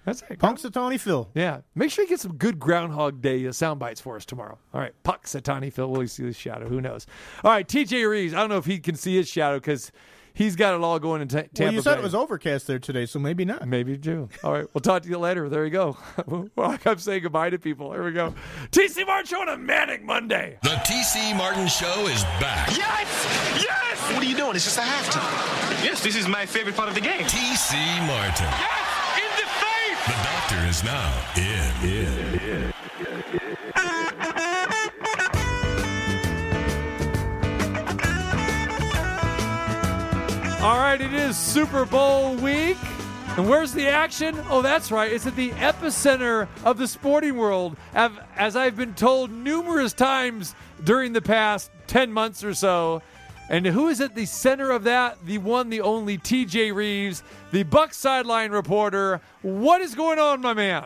[0.06, 0.40] That's it.
[0.40, 1.30] Punxsutawney Phil.
[1.34, 1.62] Yeah.
[1.76, 4.58] Make sure you get some good Groundhog Day uh, sound bites for us tomorrow.
[4.74, 4.94] All right.
[5.04, 5.90] Punxsutawney Phil.
[5.90, 6.68] Will he see his shadow?
[6.68, 7.06] Who knows?
[7.44, 7.68] All right.
[7.68, 8.34] TJ Rives.
[8.34, 9.92] I don't know if he can see his shadow because
[10.34, 12.00] he's got it all going in ta- Tampa Well, you said Bay.
[12.02, 13.66] it was overcast there today, so maybe not.
[13.68, 14.28] Maybe do.
[14.44, 14.66] All right.
[14.74, 15.48] We'll talk to you later.
[15.48, 15.98] There you go.
[16.56, 17.92] well, I'm saying goodbye to people.
[17.92, 18.34] There we go.
[18.72, 20.58] TC Martin Show on a manic Monday.
[20.64, 22.76] The TC Martin Show is back.
[22.76, 23.64] Yes!
[23.64, 24.14] Yes!
[24.14, 24.56] What are you doing?
[24.56, 25.84] It's just a halftime.
[25.86, 27.22] Yes, this is my favorite part of the game.
[27.22, 28.46] TC Martin.
[28.46, 28.83] Yes!
[30.44, 31.90] Doctor is now in.
[31.90, 32.74] In.
[40.62, 42.78] All right, it is Super Bowl week.
[43.38, 44.38] And where's the action?
[44.50, 45.12] Oh, that's right.
[45.12, 47.76] It's at the epicenter of the sporting world.
[47.94, 53.02] As I've been told numerous times during the past 10 months or so.
[53.54, 55.24] And who is at the center of that?
[55.28, 59.22] The one, the only TJ Rives, the Buck sideline reporter.
[59.44, 60.86] What is going on, my man?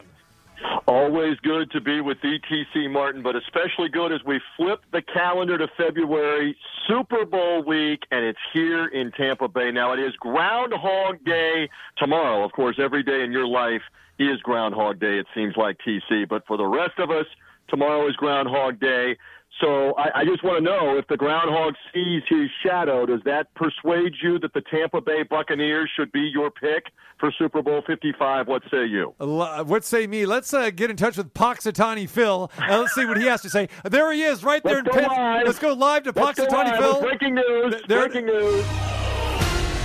[0.86, 5.58] Always good to be with ETC Martin, but especially good as we flip the calendar
[5.58, 6.58] to February,
[6.90, 9.72] Super Bowl week, and it's here in Tampa Bay.
[9.72, 12.44] Now, it is Groundhog Day tomorrow.
[12.44, 13.84] Of course, every day in your life
[14.20, 16.28] is Groundhog Day, it seems like TC.
[16.28, 17.28] But for the rest of us,
[17.70, 19.16] tomorrow is Groundhog Day.
[19.62, 23.54] So I, I just want to know if the groundhog sees his shadow, does that
[23.56, 26.86] persuade you that the Tampa Bay Buccaneers should be your pick
[27.20, 28.48] for Super Bowl 55?
[28.48, 29.14] What say you?
[29.18, 30.26] What say me?
[30.26, 33.50] Let's uh, get in touch with Punxsutawney Phil and let's see what he has to
[33.50, 33.68] say.
[33.84, 35.46] There he is, right there Let's in Penn.
[35.46, 36.78] Let's go live to Let's Punxsutawney.
[36.78, 37.02] Phil.
[37.02, 37.76] Breaking news.
[37.88, 38.66] There- breaking news.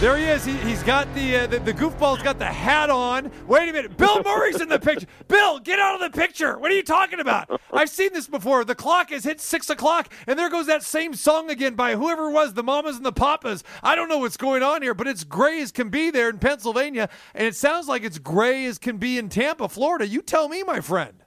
[0.02, 0.44] There he is.
[0.44, 3.30] He, he's got the, uh, the the goofball's got the hat on.
[3.46, 3.96] Wait a minute.
[3.96, 5.06] Bill Murray's in the picture.
[5.28, 6.58] Bill, get out of the picture.
[6.58, 7.60] What are you talking about?
[7.72, 8.64] I've seen this before.
[8.64, 12.30] The clock has hit six o'clock, and there goes that same song again by whoever
[12.30, 13.62] it was, the Mamas and the Papas.
[13.80, 16.40] I don't know what's going on here, but it's gray as can be there in
[16.40, 20.04] Pennsylvania, and it sounds like it's gray as can be in Tampa, Florida.
[20.04, 21.21] You tell me, my friend.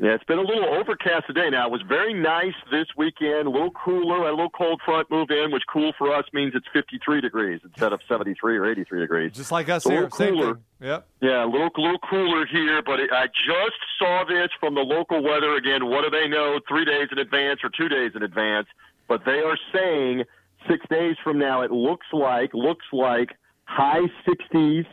[0.00, 1.50] Yeah, it's been a little overcast today.
[1.50, 3.48] Now it was very nice this weekend.
[3.48, 4.28] A little cooler.
[4.28, 7.92] A little cold front move in, which cool for us means it's 53 degrees instead
[7.92, 9.32] of 73 or 83 degrees.
[9.32, 10.08] Just like us A here.
[10.12, 10.54] Same cooler.
[10.54, 10.62] thing.
[10.82, 11.06] Yep.
[11.20, 15.20] Yeah, a little little cooler here, but it, I just saw this from the local
[15.20, 15.86] weather again.
[15.86, 16.60] What do they know?
[16.68, 18.68] Three days in advance or two days in advance?
[19.08, 20.22] But they are saying
[20.68, 21.62] six days from now.
[21.62, 23.30] It looks like looks like
[23.64, 24.86] high 60s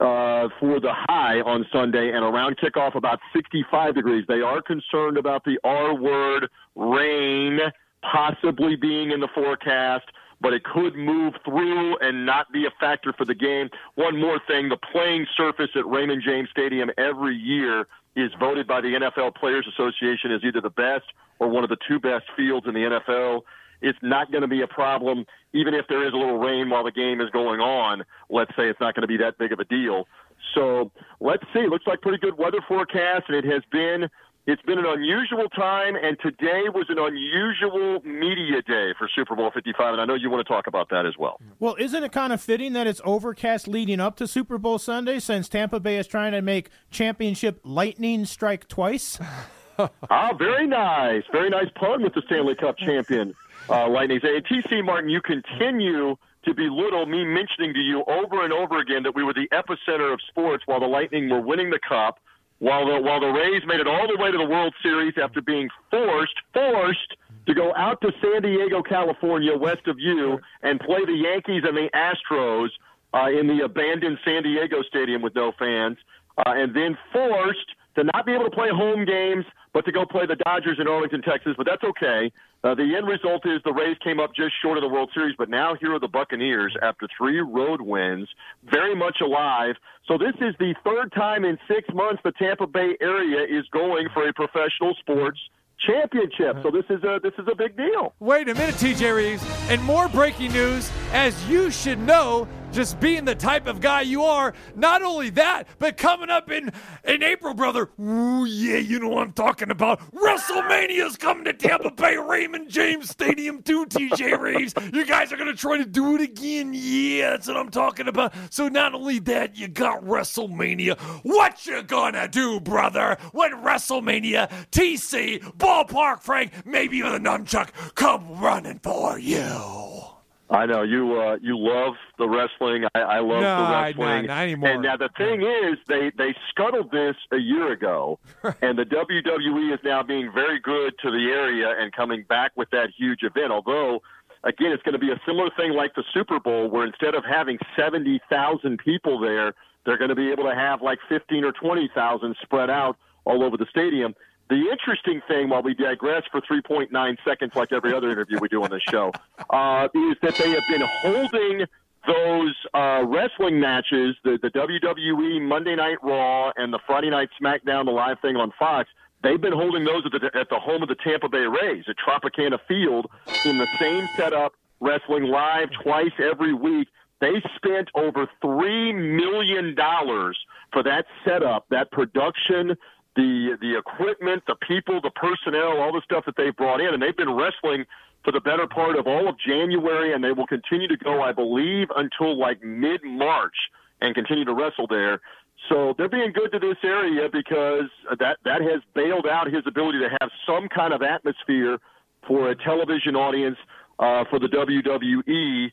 [0.00, 4.24] uh, for the high on Sunday, and around kickoff about 65 degrees.
[4.28, 7.58] They are concerned about the R word rain
[8.02, 10.04] possibly being in the forecast
[10.40, 13.68] but it could move through and not be a factor for the game.
[13.94, 18.80] One more thing the playing surface at Raymond James Stadium every year is voted by
[18.80, 21.04] the NFL Players Association as either the best
[21.38, 23.42] or one of the two best fields in the NFL.
[23.82, 26.84] It's not going to be a problem, even if there is a little rain while
[26.84, 28.04] the game is going on.
[28.28, 30.06] Let's say it's not going to be that big of a deal.
[30.54, 30.90] So
[31.20, 31.66] let's see.
[31.68, 34.08] Looks like pretty good weather forecast, and it has been
[34.46, 39.50] it's been an unusual time, and today was an unusual media day for Super Bowl
[39.52, 41.38] 55, and I know you want to talk about that as well.
[41.58, 45.20] Well, isn't it kind of fitting that it's overcast leading up to Super Bowl Sunday
[45.20, 49.20] since Tampa Bay is trying to make championship lightning strike twice?
[49.78, 51.22] ah, very nice.
[51.30, 53.34] Very nice pun with the Stanley Cup champion,
[53.70, 54.20] uh, Lightning.
[54.20, 59.02] Hey, TC Martin, you continue to belittle me mentioning to you over and over again
[59.04, 62.18] that we were the epicenter of sports while the Lightning were winning the Cup,
[62.58, 65.40] while the, while the Rays made it all the way to the World Series after
[65.40, 71.04] being forced, forced to go out to San Diego, California, west of you, and play
[71.04, 72.68] the Yankees and the Astros
[73.14, 75.96] uh, in the abandoned San Diego Stadium with no fans,
[76.38, 80.04] uh, and then forced to not be able to play home games, but to go
[80.04, 81.54] play the Dodgers in Arlington, Texas.
[81.56, 82.32] But that's okay.
[82.62, 85.34] Uh, the end result is the Rays came up just short of the World Series,
[85.38, 88.28] but now here are the Buccaneers after three road wins,
[88.70, 89.76] very much alive.
[90.06, 94.08] So this is the third time in six months the Tampa Bay area is going
[94.12, 95.38] for a professional sports
[95.86, 96.56] championship.
[96.62, 98.14] So this is a this is a big deal.
[98.20, 99.70] Wait a minute, TJ Rives.
[99.70, 104.22] And more breaking news, as you should know, just being the type of guy you
[104.24, 104.54] are.
[104.74, 106.72] Not only that, but coming up in
[107.04, 107.90] in April, brother.
[108.00, 110.00] Ooh, yeah, you know what I'm talking about.
[110.12, 114.74] WrestleMania's coming to Tampa Bay Raymond James Stadium too, TJ Rives.
[114.92, 116.72] You guys are gonna try to do it again.
[116.74, 118.32] Yeah, that's what I'm talking about.
[118.50, 120.98] So not only that, you got WrestleMania.
[121.22, 123.16] What you gonna do, brother?
[123.32, 130.19] When WrestleMania, TC, Ballpark Frank, maybe even a nunchuck come running for you.
[130.50, 131.20] I know you.
[131.20, 132.84] Uh, you love the wrestling.
[132.94, 133.98] I, I love No, the wrestling.
[134.08, 134.70] not- not anymore.
[134.70, 138.18] And now the thing is, they they scuttled this a year ago,
[138.60, 142.68] and the WWE is now being very good to the area and coming back with
[142.70, 143.52] that huge event.
[143.52, 144.00] Although,
[144.42, 147.22] again, it's going to be a similar thing like the Super Bowl, where instead of
[147.24, 149.54] having seventy thousand people there,
[149.86, 153.56] they're going to be able to have like 15 or 20,000 spread out all over
[153.56, 154.14] the stadium.
[154.50, 156.90] The interesting thing, while we digress for 3.9
[157.24, 159.12] seconds, like every other interview we do on this show,
[159.50, 161.66] uh, is that they have been holding
[162.04, 167.84] those uh, wrestling matches, the, the WWE Monday Night Raw and the Friday Night SmackDown,
[167.84, 168.88] the live thing on Fox.
[169.22, 171.94] They've been holding those at the, at the home of the Tampa Bay Rays at
[171.96, 173.06] Tropicana Field
[173.44, 176.88] in the same setup, wrestling live twice every week.
[177.20, 180.38] They spent over three million dollars
[180.72, 182.76] for that setup, that production,
[183.20, 187.02] the the equipment, the people, the personnel, all the stuff that they've brought in, and
[187.02, 187.84] they've been wrestling
[188.24, 191.32] for the better part of all of January, and they will continue to go, I
[191.32, 193.56] believe, until like mid March,
[194.00, 195.20] and continue to wrestle there.
[195.68, 199.98] So they're being good to this area because that that has bailed out his ability
[200.00, 201.78] to have some kind of atmosphere
[202.26, 203.58] for a television audience
[203.98, 205.70] uh, for the WWE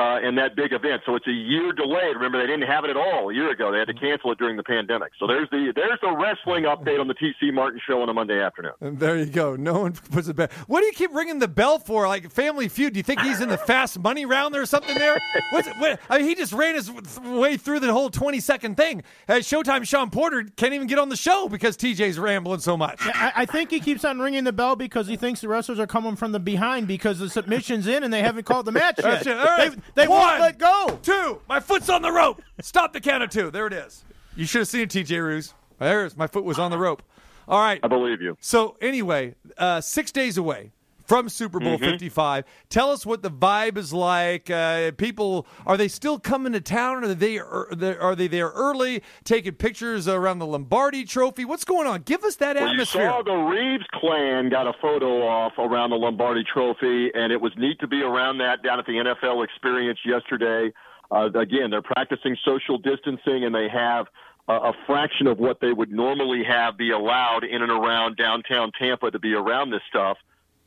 [0.00, 1.02] uh, in that big event.
[1.04, 2.16] So it's a year delayed.
[2.16, 3.70] Remember, they didn't have it at all a year ago.
[3.70, 5.12] They had to cancel it during the pandemic.
[5.18, 8.40] So there's the there's the wrestling update on the TC Martin show on a Monday
[8.40, 8.72] afternoon.
[8.80, 9.56] And there you go.
[9.56, 10.52] No one puts it back.
[10.66, 12.08] What do you keep ringing the bell for?
[12.08, 12.94] Like Family Feud?
[12.94, 15.20] Do you think he's in the fast money round or something there?
[15.50, 16.90] What's it, what, I mean, he just ran his
[17.22, 19.02] way through the whole 20 second thing.
[19.28, 23.00] At Showtime, Sean Porter can't even get on the show because TJ's rambling so much.
[23.02, 25.86] I, I think he keeps on ringing the bell because he thinks the wrestlers are
[25.86, 29.04] coming from the behind because the submission's in and they haven't called the match yet.
[29.04, 29.36] That's it.
[29.36, 29.72] All right.
[29.72, 30.98] They, they One, won't let go.
[31.02, 31.40] Two.
[31.48, 32.42] My foot's on the rope.
[32.60, 33.50] Stop the count of two.
[33.50, 34.04] There it is.
[34.36, 35.54] You should have seen it, TJ Rives.
[35.78, 37.02] There's my foot was on the rope.
[37.48, 37.80] All right.
[37.82, 38.36] I believe you.
[38.40, 40.72] So anyway, uh, six days away
[41.10, 41.90] from Super Bowl Mm-hmm.
[41.90, 42.44] 55.
[42.68, 44.48] Tell us what the vibe is like.
[44.48, 47.02] Uh, people are they still coming to town?
[47.04, 51.44] Are they are they there early, taking pictures around the Lombardi Trophy?
[51.44, 52.02] What's going on?
[52.02, 53.10] Give us that Well, you atmosphere.
[53.10, 57.52] saw the Rives clan got a photo off around the Lombardi Trophy, and it was
[57.56, 60.72] neat to be around that down at the NFL Experience yesterday.
[61.10, 64.06] Uh, again, they're practicing social distancing, and they have
[64.48, 69.10] a fraction of what they would normally have be allowed in and around downtown Tampa
[69.10, 70.16] to be around this stuff.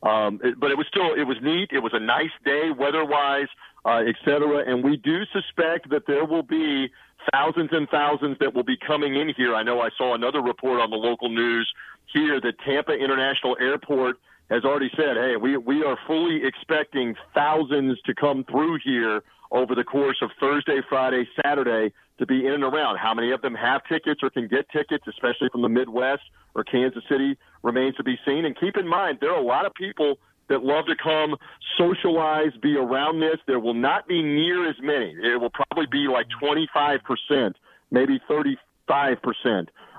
[0.03, 1.69] Um, it, but it was still it was neat.
[1.71, 3.47] It was a nice day weather-wise,
[3.85, 4.69] uh, et cetera.
[4.69, 6.89] And we do suspect that there will be
[7.31, 9.55] thousands and thousands that will be coming in here.
[9.55, 11.71] I know I saw another report on the local news
[12.13, 14.17] here that Tampa International Airport
[14.49, 19.75] has already said, "Hey, we we are fully expecting thousands to come through here over
[19.75, 22.97] the course of Thursday, Friday, Saturday to be in and around.
[22.97, 26.23] How many of them have tickets or can get tickets, especially from the Midwest
[26.55, 28.45] or Kansas City, remains to be seen.
[28.45, 30.17] And keep in mind, there are a lot of people
[30.49, 31.35] that love to come
[31.77, 33.37] socialize, be around this.
[33.47, 35.15] There will not be near as many.
[35.23, 37.53] It will probably be like 25%,
[37.91, 38.57] maybe 35%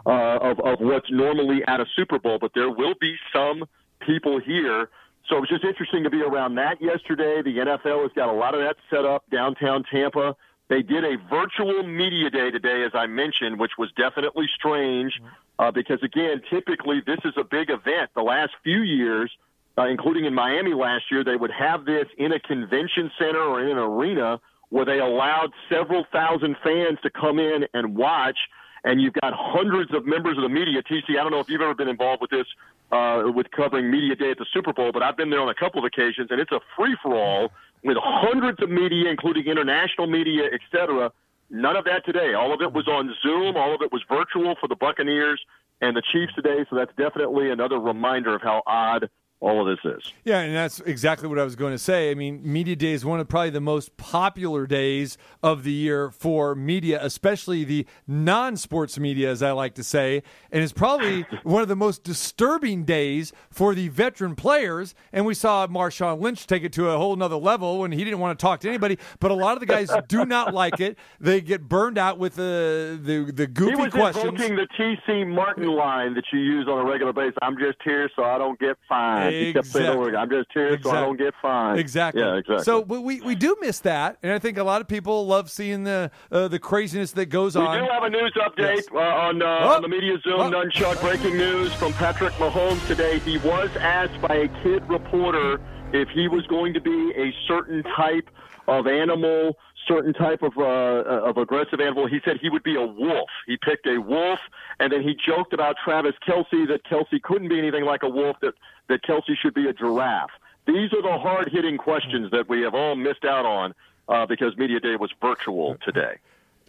[0.06, 3.64] uh, of, of what's normally at a Super Bowl, but there will be some
[4.06, 4.88] people here.
[5.28, 7.40] So it was just interesting to be around that yesterday.
[7.42, 10.36] The NFL has got a lot of that set up downtown Tampa.
[10.68, 15.12] They did a virtual media day today, as I mentioned, which was definitely strange
[15.58, 18.10] uh, because, again, typically this is a big event.
[18.14, 19.30] The last few years,
[19.76, 23.62] uh, including in Miami last year, they would have this in a convention center or
[23.62, 24.40] in an arena
[24.70, 28.38] where they allowed several thousand fans to come in and watch.
[28.84, 30.82] And you've got hundreds of members of the media.
[30.82, 32.46] TC, I don't know if you've ever been involved with this,
[32.92, 35.54] uh, with covering media day at the Super Bowl, but I've been there on a
[35.54, 37.50] couple of occasions, and it's a free for all
[37.82, 41.10] with hundreds of media, including international media, et cetera.
[41.50, 42.34] None of that today.
[42.34, 43.56] All of it was on Zoom.
[43.56, 45.40] All of it was virtual for the Buccaneers
[45.80, 46.64] and the Chiefs today.
[46.68, 49.08] So that's definitely another reminder of how odd
[49.44, 50.12] all of this is.
[50.24, 52.10] Yeah, and that's exactly what I was going to say.
[52.10, 56.10] I mean, Media Day is one of probably the most popular days of the year
[56.10, 60.22] for media, especially the non sports media, as I like to say.
[60.50, 64.94] And it's probably one of the most disturbing days for the veteran players.
[65.12, 68.20] And we saw Marshawn Lynch take it to a whole nother level when he didn't
[68.20, 68.98] want to talk to anybody.
[69.20, 70.96] But a lot of the guys do not like it.
[71.20, 74.24] They get burned out with the, the, the goofy he was questions.
[74.24, 75.24] invoking the T.C.
[75.24, 77.34] Martin line that you use on a regular basis.
[77.42, 79.33] I'm just here so I don't get fined.
[79.40, 81.78] He kept saying over again, I'm just here so I don't get fined.
[81.80, 82.22] Exactly.
[82.22, 82.64] Yeah, exactly.
[82.64, 85.84] So we, we do miss that, and I think a lot of people love seeing
[85.84, 87.80] the uh, the craziness that goes We on.
[87.80, 88.86] We do have a news update Yes.
[88.92, 89.76] uh, on, uh, Oh.
[89.76, 90.50] on the Media Zoom Oh.
[90.50, 91.00] Nunchuck.
[91.00, 93.18] Breaking news from Patrick Mahomes today.
[93.20, 95.60] He was asked by a kid reporter
[95.92, 98.28] if he was going to be a certain type
[98.66, 99.56] of animal,
[99.86, 102.06] certain type of uh, of aggressive animal.
[102.06, 103.30] He said he would be a wolf.
[103.46, 104.38] He picked a wolf,
[104.80, 108.36] and then he joked about Travis Kelce that Kelce couldn't be anything like a wolf.
[108.40, 108.54] That
[108.88, 110.30] that Kelce should be a giraffe.
[110.66, 113.74] These are the hard hitting questions that we have all missed out on
[114.08, 116.16] uh, because Media Day was virtual today.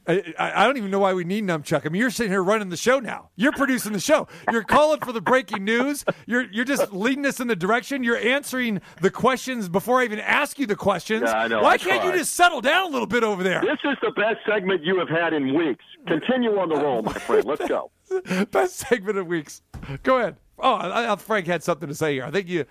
[0.08, 1.86] I, I don't even know why we need Nunchuck.
[1.86, 3.30] I mean, you're sitting here running the show now.
[3.36, 4.28] You're producing the show.
[4.51, 6.06] You're calling for the breaking news.
[6.26, 8.03] You're you're just leading us in the direction.
[8.03, 11.24] You're answering the questions before I even ask you the questions.
[11.26, 11.62] Yeah, I know.
[11.62, 13.62] Why I can't you just settle down a little bit over there?
[13.62, 15.84] This is the best segment you have had in weeks.
[16.08, 17.45] Continue on the roll, my friend.
[17.45, 17.91] Let's go.
[18.51, 19.64] Best segment of weeks.
[20.03, 20.36] Go ahead.
[20.60, 22.26] Oh, I, I, Frank had something to say here.
[22.26, 22.66] I think you,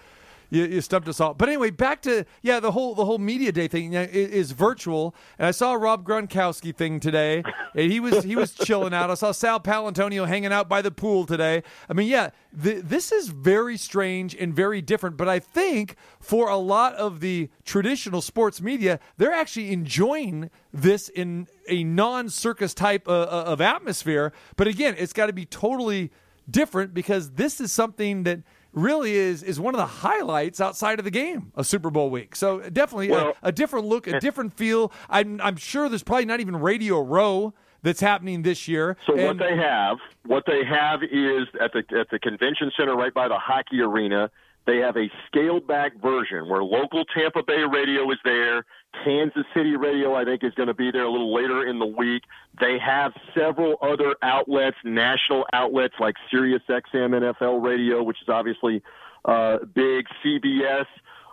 [0.55, 1.35] you you stumped us all.
[1.35, 4.53] But anyway, back to yeah, the whole the whole media day thing yeah, i- is,
[4.53, 5.15] virtual.
[5.39, 7.43] And I saw a Rob Gronkowski thing today,
[7.75, 9.11] and he was he was chilling out.
[9.11, 11.63] I saw Sal Paolantonio hanging out by the pool today.
[11.89, 12.31] I mean, yeah,
[12.63, 15.17] th- this is very strange and very different.
[15.17, 21.09] But I think for a lot of the traditional sports media, they're actually enjoying this
[21.09, 24.33] in a non-circus type uh, uh, of atmosphere.
[24.57, 26.11] But again, it's got to be totally
[26.51, 28.41] different because this is something that
[28.75, 32.37] really is is one of the highlights outside of the game of Super Bowl week.
[32.37, 34.93] So definitely Well- a, a different look, a different feel.
[35.09, 38.97] I'm I'm sure there's probably not even Radio Row that's happening this year.
[39.07, 42.95] So And- what they have, what they have is at the at the convention center
[42.97, 44.31] right by the hockey arena.
[44.67, 48.65] They have a scaled back version where local Tampa Bay radio is there.
[49.05, 51.87] Kansas City radio, I think, is going to be there a little later in the
[51.87, 52.23] week.
[52.61, 58.83] They have several other outlets, national outlets like Sirius XM NFL radio, which is obviously
[59.25, 60.87] uh, big, CBS,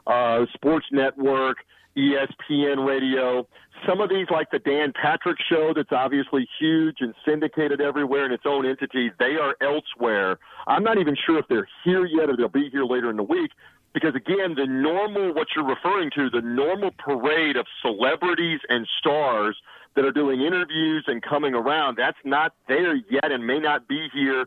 [0.08, 1.58] uh, Sports Network,
[1.98, 3.48] ESPN radio.
[3.88, 8.32] Some of these, like the Dan Patrick Show, that's obviously huge and syndicated everywhere in
[8.32, 10.38] its own entity, they are elsewhere.
[10.68, 13.24] I'm not even sure if they're here yet or they'll be here later in the
[13.24, 13.52] week.
[13.94, 19.58] Because again, the normal, what you're referring to, the normal parade of celebrities and stars
[19.96, 24.08] that are doing interviews and coming around, that's not there yet and may not be
[24.14, 24.46] here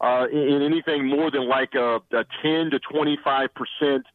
[0.00, 4.06] uh, in, in anything more than like a, a 10 to 25 percent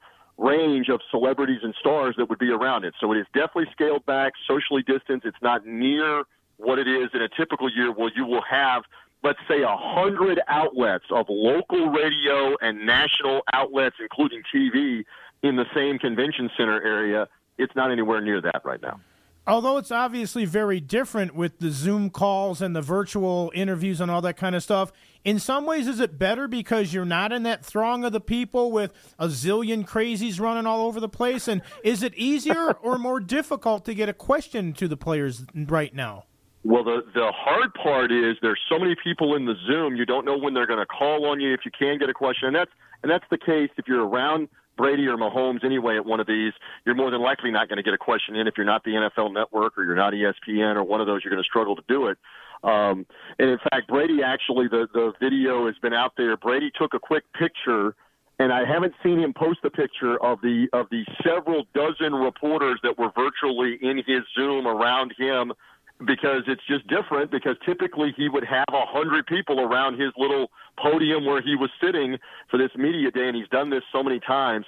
[0.42, 2.94] range of celebrities and stars that would be around it.
[3.00, 5.26] So it is definitely scaled back, socially distanced.
[5.26, 6.24] It's not near
[6.58, 8.84] what it is in a typical year where you will have,
[9.24, 15.04] let's say, a hundred outlets of local radio and national outlets, including TV,
[15.44, 17.28] in the same convention center area.
[17.58, 19.00] It's not anywhere near that right now.
[19.48, 24.22] Although it's obviously very different with the Zoom calls and the virtual interviews and all
[24.22, 24.92] that kind of stuff,
[25.24, 28.72] in some ways, is it better because you're not in that throng of the people
[28.72, 31.48] with a zillion crazies running all over the place?
[31.48, 35.94] And is it easier or more difficult to get a question to the players right
[35.94, 36.26] now?
[36.64, 39.96] Well, the the hard part is there's so many people in the Zoom.
[39.96, 42.14] You don't know when they're going to call on you if you can get a
[42.14, 42.72] question, and that's
[43.02, 46.54] and that's the case if you're around Brady or Mahomes anyway at one of these.
[46.86, 48.92] You're more than likely not going to get a question in if you're not the
[48.92, 51.22] NFL Network or you're not ESPN or one of those.
[51.24, 52.18] You're going to struggle to do it.
[52.64, 53.06] Um,
[53.40, 56.38] and in fact, Brady actually the the video has been out there.
[56.38, 57.96] Brady took a quick picture
[58.42, 62.80] and I haven't seen him post a picture of the of the several dozen reporters
[62.84, 65.54] that were virtually in his Zoom around him
[66.06, 70.50] because it's just different because typically he would have a hundred people around his little
[70.78, 72.18] podium where he was sitting
[72.50, 74.66] for this media day and he's done this so many times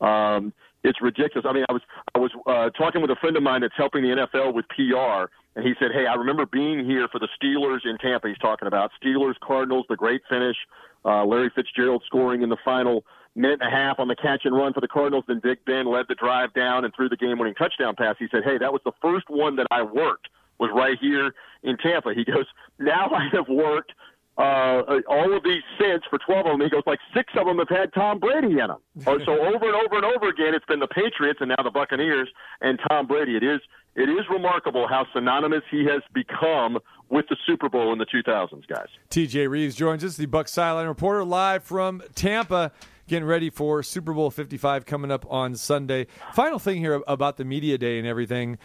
[0.00, 0.52] um
[0.84, 1.82] it's ridiculous i mean i was
[2.14, 5.30] i was uh talking with a friend of mine that's helping the nfl with pr
[5.56, 8.68] and he said hey i remember being here for the steelers in tampa he's talking
[8.68, 10.56] about steelers cardinals the great finish
[11.04, 14.56] uh larry fitzgerald scoring in the final minute and a half on the catch and
[14.56, 15.24] run for the Cardinals.
[15.28, 18.16] Then Big Ben led the drive down and threw the game winning touchdown pass.
[18.18, 20.28] He said, Hey, that was the first one that I worked
[20.58, 22.14] was right here in Tampa.
[22.14, 22.46] He goes,
[22.78, 23.92] Now I have worked
[24.38, 26.60] uh, all of these since for 12 of them.
[26.60, 28.76] He goes, like six of them have had Tom Brady in them.
[29.06, 31.70] Oh, so over and over and over again, it's been the Patriots and now the
[31.70, 32.28] Buccaneers
[32.60, 33.36] and Tom Brady.
[33.36, 33.60] It is
[33.94, 36.78] it is remarkable how synonymous he has become
[37.08, 38.88] with the Super Bowl in the 2000s, guys.
[39.10, 42.72] TJ Rives joins us, the Buck Sideline reporter, live from Tampa,
[43.08, 46.08] getting ready for Super Bowl 55 coming up on Sunday.
[46.34, 48.58] Final thing here about the media day and everything.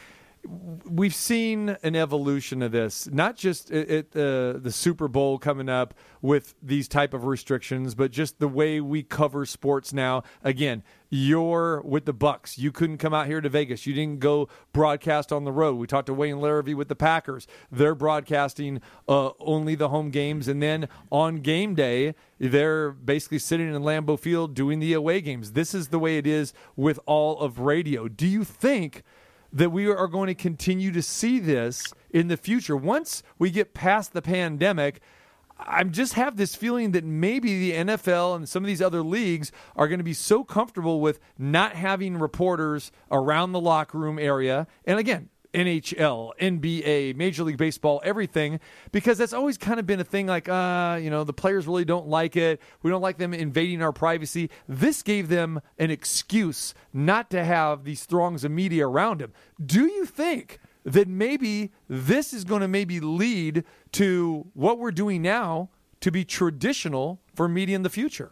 [0.43, 5.93] We've seen an evolution of this, not just at uh, the Super Bowl coming up
[6.21, 10.23] with these type of restrictions, but just the way we cover sports now.
[10.43, 12.57] Again, you're with the Bucs.
[12.57, 13.85] You couldn't come out here to Vegas.
[13.85, 15.75] You didn't go broadcast on the road.
[15.75, 17.45] We talked to Wayne Larrivee with the Packers.
[17.71, 23.73] They're broadcasting uh, only the home games, and then on game day, they're basically sitting
[23.73, 25.51] in Lambeau Field doing the away games.
[25.51, 28.07] This is the way it is with all of radio.
[28.07, 29.03] Do you think?
[29.53, 32.75] That we are going to continue to see this in the future.
[32.75, 35.01] Once we get past the pandemic,
[35.59, 39.51] I just have this feeling that maybe the NFL and some of these other leagues
[39.75, 44.67] are going to be so comfortable with not having reporters around the locker room area.
[44.85, 48.59] And again, NHL, NBA, Major League Baseball, everything,
[48.91, 51.85] because that's always kind of been a thing like, uh, you know, the players really
[51.85, 52.61] don't like it.
[52.83, 54.49] We don't like them invading our privacy.
[54.67, 59.33] This gave them an excuse not to have these throngs of media around them.
[59.63, 65.21] Do you think that maybe this is going to maybe lead to what we're doing
[65.21, 68.31] now to be traditional for media in the future?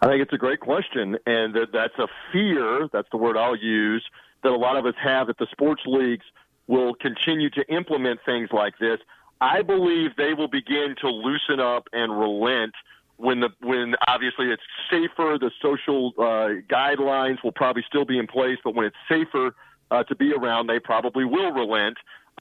[0.00, 2.88] I think it's a great question, and that that's a fear.
[2.92, 4.04] That's the word I'll use
[4.42, 6.24] that a lot of us have that the sports leagues
[6.66, 8.98] will continue to implement things like this.
[9.40, 12.74] I believe they will begin to loosen up and relent
[13.16, 15.36] when the when obviously it's safer.
[15.38, 19.54] The social uh, guidelines will probably still be in place, but when it's safer
[19.90, 21.96] uh, to be around, they probably will relent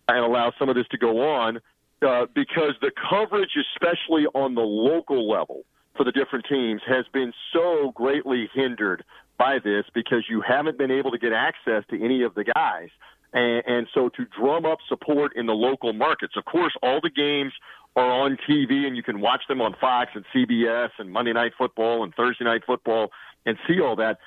[0.07, 1.59] and allow some of this to go on
[2.01, 5.63] uh, because the coverage, especially on the local level
[5.95, 9.03] for the different teams, has been so greatly hindered
[9.37, 12.89] by this because you haven't been able to get access to any of the guys.
[13.33, 17.09] And, and so to drum up support in the local markets, of course, all the
[17.09, 17.53] games
[17.95, 21.51] are on TV and you can watch them on Fox and CBS and Monday Night
[21.57, 23.09] Football and Thursday Night Football
[23.45, 24.19] and see all that.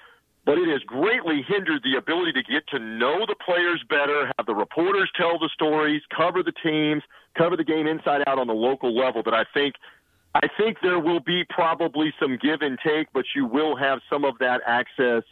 [0.46, 4.44] But it has greatly hindered the ability to get to know the players better, have
[4.46, 7.02] the reporters tell the stories, cover the teams,
[7.36, 9.22] cover the game inside out on the local level.
[9.22, 9.76] That I think,
[10.34, 14.24] I think there will be probably some give and take, but you will have some
[14.24, 15.22] of that access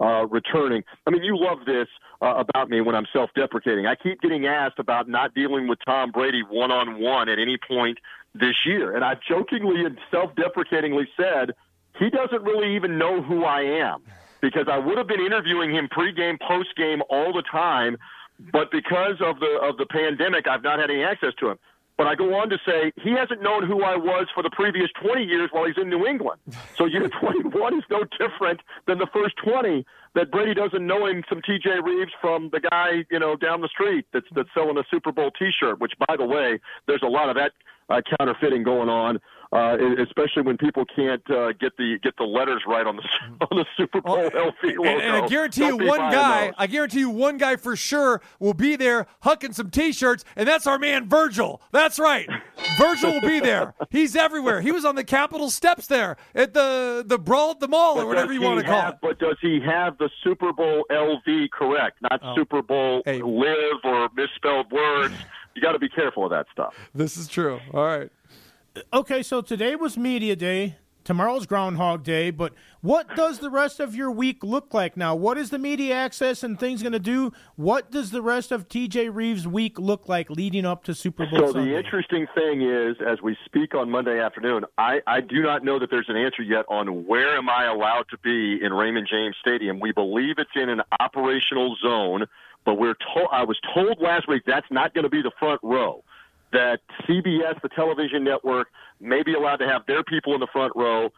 [0.00, 0.84] uh, returning.
[1.06, 1.88] I mean, you love this
[2.22, 3.86] uh, about me when I'm self-deprecating.
[3.86, 7.98] I keep getting asked about not dealing with Tom Brady one-on-one at any point
[8.34, 11.52] this year, and I've jokingly and self-deprecatingly said
[11.98, 14.02] he doesn't really even know who I am
[14.40, 17.96] because I would have been interviewing him pregame, postgame all the time,
[18.52, 21.58] but because of the of the pandemic, I've not had any access to him.
[21.98, 24.88] But I go on to say he hasn't known who I was for the previous
[25.02, 26.40] 20 years while he's in New England.
[26.76, 29.84] So year 21 is no different than the first 20.
[30.14, 31.80] That Brady doesn't know him some T.J.
[31.82, 35.30] Rives from the guy you know down the street that's that's selling a Super Bowl
[35.38, 35.80] T-shirt.
[35.80, 37.52] Which, by the way, there's a lot of that
[37.90, 39.18] uh, counterfeiting going on
[39.52, 43.02] uh, especially when people can't uh, get the get the letters right on the
[43.50, 44.84] on the Super Bowl well, LV logo.
[44.84, 48.20] And, and I guarantee Don't you, one guy, I guarantee you, one guy for sure
[48.38, 51.60] will be there hucking some T-shirts, and that's our man Virgil.
[51.72, 52.28] That's right,
[52.78, 53.74] Virgil will be there.
[53.90, 54.60] He's everywhere.
[54.60, 58.04] He was on the Capitol steps there at the the brawl at the mall but
[58.04, 58.98] or whatever you want to call have, it.
[59.00, 62.02] But does he have the Super Bowl LV correct?
[62.02, 62.34] Not Oh.
[62.34, 63.22] Super Bowl Hey.
[63.22, 65.14] live or misspelled words.
[65.54, 66.74] You got to be careful of that stuff.
[66.94, 67.60] This is true.
[67.72, 68.10] All right.
[68.92, 70.76] Okay, so today was media day.
[71.04, 72.52] Tomorrow's Groundhog Day, but
[72.82, 75.14] what does the rest of your week look like now?
[75.14, 77.32] What is the media access and things going to do?
[77.56, 81.38] What does the rest of TJ Rives' week look like leading up to Super Bowl
[81.46, 81.70] So Sunday?
[81.70, 85.78] the interesting thing is, as we speak on Monday afternoon, I, I do not know
[85.78, 89.36] that there's an answer yet on where am I allowed to be in Raymond James
[89.40, 89.80] Stadium.
[89.80, 92.26] We believe it's in an operational zone,
[92.66, 95.60] but we're told I was told last week that's not going to be the front
[95.62, 96.04] row.
[96.52, 98.68] That CBS, the television network,
[99.00, 101.10] may be allowed to have their people in the front row.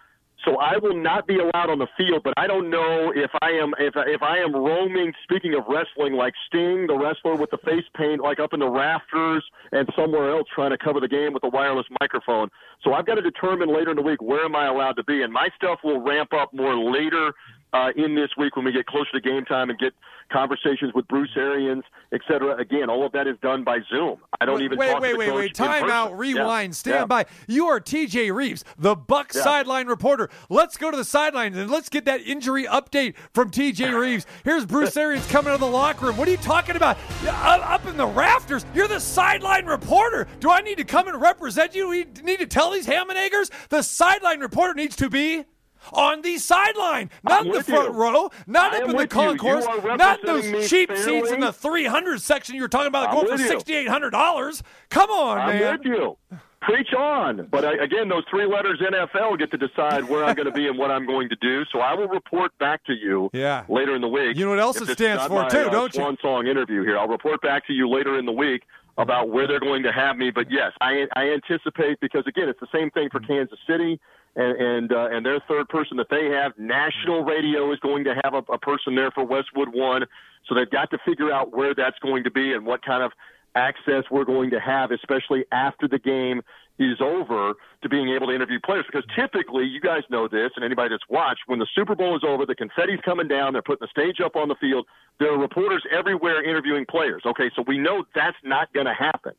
[0.44, 3.50] So I will not be allowed on the field, but I don't know if I
[3.50, 5.12] am if if I am roaming.
[5.24, 8.68] Speaking of wrestling, like Sting, the wrestler with the face paint, like up in the
[8.68, 12.48] rafters and somewhere else, trying to cover the game with a wireless microphone.
[12.82, 15.22] So I've got to determine later in the week where am I allowed to be,
[15.22, 17.34] and my stuff will ramp up more later
[17.72, 19.92] uh, in this week when we get closer to game time and get
[20.32, 22.56] conversations with Bruce Arians, et cetera.
[22.56, 24.18] Again, all of that is done by Zoom.
[24.40, 25.54] I don't even wait, talk wait, to the wait, coach wait.
[25.54, 26.10] Time out.
[26.10, 26.76] Yeah, Rewind.
[26.76, 27.06] Stand yeah.
[27.06, 27.26] by.
[27.48, 29.42] You are TJ Rives, the Buck Yeah.
[29.42, 30.30] sideline reporter.
[30.48, 34.26] Let's go to the sidelines and let's get that injury update from TJ Rives.
[34.44, 36.16] Here's Bruce Arians coming out of the locker room.
[36.16, 36.96] What are you talking about?
[37.26, 38.64] Up up in the rafters.
[38.74, 40.26] You're the sideline reporter.
[40.40, 41.88] Do I need to come and represent you?
[41.88, 45.44] We need to tell these ham and eggers the sideline reporter needs to be.
[45.92, 48.00] On the sideline, not I'm in the front you.
[48.00, 49.20] row, not I up in the with you.
[49.22, 49.66] You concourse,
[49.98, 53.40] not those cheap seats in the 300 section you're talking about I'm going for with
[53.40, 53.48] you.
[53.48, 54.62] sixty eight hundred dollars.
[54.90, 55.78] Come on, I'm man.
[55.78, 56.16] with you.
[56.62, 57.48] Preach on.
[57.50, 60.66] But I, again, those three letters NFL get to decide where I'm going to be
[60.68, 61.64] and what I'm going to do.
[61.72, 63.64] So I will report back to you Yeah.
[63.70, 64.36] later in the week.
[64.36, 66.00] You know what else it stands for, my, too, uh, don't you?
[66.02, 66.98] Swan song interview here.
[66.98, 68.64] I'll report back to you later in the week
[68.98, 70.30] about where they're going to have me.
[70.30, 73.98] But yes, I, I anticipate because again, it's the same thing for Kansas City.
[74.36, 78.14] And and, uh, and their third person that they have, national radio is going to
[78.22, 80.06] have a, a person there for Westwood One,
[80.46, 83.12] so they've got to figure out where that's going to be and what kind of
[83.56, 86.42] access we're going to have, especially after the game
[86.78, 88.86] is over, to being able to interview players.
[88.86, 92.22] Because typically, you guys know this, and anybody that's watched, when the Super Bowl is
[92.24, 94.86] over, the confetti's coming down, they're putting the stage up on the field.
[95.18, 97.22] There are reporters everywhere interviewing players.
[97.26, 99.32] Okay, so we know that's not going to happen.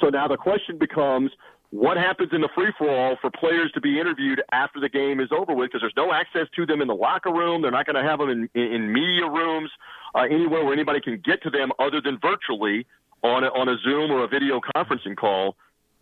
[0.00, 1.30] So now the question becomes.
[1.70, 5.20] What happens in the free for all for players to be interviewed after the game
[5.20, 5.68] is over with?
[5.68, 7.60] Because there's no access to them in the locker room.
[7.60, 9.70] They're not going to have them in, in, media rooms,
[10.14, 12.86] uh, anywhere where anybody can get to them other than virtually
[13.22, 15.56] on a, on a Zoom or a video conferencing call.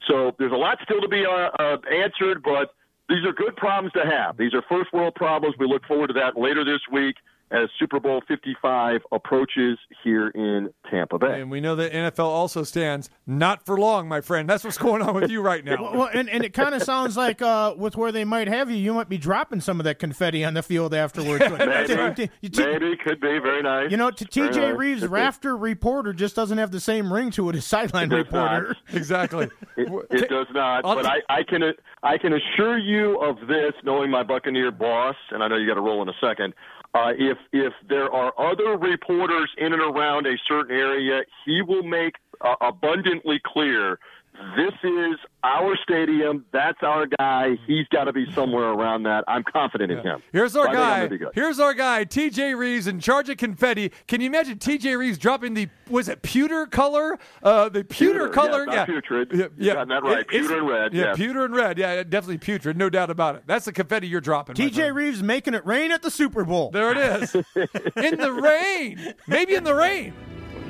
[0.06, 2.72] So there's a lot still to be uh, uh, answered, but
[3.08, 4.36] these are good problems to have.
[4.36, 5.56] These are first world problems.
[5.58, 7.16] We look forward to that later this week
[7.50, 11.40] as Super Bowl 55 approaches here in Tampa Bay.
[11.40, 14.48] And we know that NFL also stands not for long, my friend.
[14.48, 15.80] That's what's going on with you right now.
[15.82, 18.70] Well, well, and, and it kind of sounds like uh, with where they might have
[18.70, 21.44] you, you might be dropping some of that confetti on the field afterwards.
[21.58, 23.90] Maybe, You t- maybe could be very nice.
[23.90, 24.76] You know, t- Very TJ nice.
[24.76, 25.12] Rives, Could be.
[25.14, 28.52] rafter reporter, just doesn't have the same ring to it as sideline It does not.
[28.62, 28.76] reporter.
[28.92, 29.48] exactly.
[29.76, 31.62] It, it does not, I'll but t- I, I can
[32.02, 35.74] I can assure you of this, knowing my Buccaneer boss, and I know you got
[35.74, 36.54] to roll in a second.
[36.96, 41.82] Uh, if if there are other reporters in and around a certain area, he will
[41.82, 43.98] make uh, abundantly clear.
[44.56, 46.44] This is our stadium.
[46.52, 47.56] That's our guy.
[47.66, 49.24] He's got to be somewhere around that.
[49.28, 50.22] I'm confident in him.
[50.32, 50.96] Here's our So I think I'm guy.
[50.98, 51.28] gonna be good.
[51.34, 53.92] Here's our guy, TJ Rives, in charge of confetti.
[54.08, 57.18] Can you imagine TJ Rives dropping the was it pewter color?
[57.42, 59.28] Uh, the pewter, Pewter, color, yes, not putrid.
[59.32, 59.84] Yeah, You've yeah.
[59.84, 60.18] that right.
[60.20, 61.16] It- Pewter and red, Yeah, yes.
[61.16, 61.78] pewter and red.
[61.78, 63.42] Yeah, definitely putrid, no doubt about it.
[63.46, 64.56] That's the confetti you're dropping.
[64.56, 64.94] TJ.
[64.94, 66.70] Rives making it rain at the Super Bowl.
[66.70, 67.34] There it is.
[67.96, 69.14] in the rain.
[69.26, 70.14] Maybe in the rain.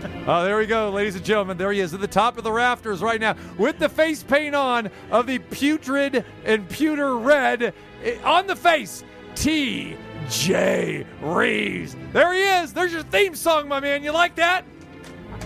[0.28, 1.57] Oh, there we go, ladies and gentlemen.
[1.57, 4.57] There he is at the top of the rafters right now with the face paint
[4.57, 7.72] on of the putrid and pewter red
[8.03, 9.05] eh, on the face.
[9.36, 11.07] T.J.
[11.20, 11.97] Rives.
[12.12, 12.72] There he is.
[12.72, 14.03] There's your theme song, my man.
[14.03, 14.64] You like that?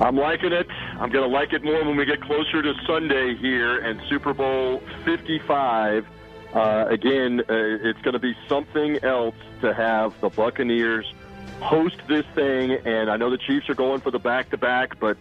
[0.01, 0.67] I'm liking it.
[0.99, 4.33] I'm going to like it more when we get closer to Sunday here and Super
[4.33, 6.07] Bowl 55.
[6.55, 11.13] Uh, again, uh, it's going to be something else to have the Buccaneers
[11.61, 12.73] host this thing.
[12.73, 15.17] And I know the Chiefs are going for the back to back, but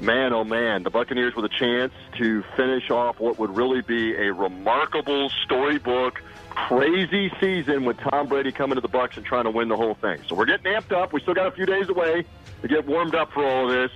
[0.00, 4.14] man, oh man, the Buccaneers with a chance to finish off what would really be
[4.14, 6.22] a remarkable storybook.
[6.50, 9.94] Crazy season with Tom Brady coming to the Bucs and trying to win the whole
[9.94, 10.20] thing.
[10.28, 11.12] So we're getting amped up.
[11.12, 12.24] We still got a few days away
[12.62, 13.90] to get warmed up for all of this.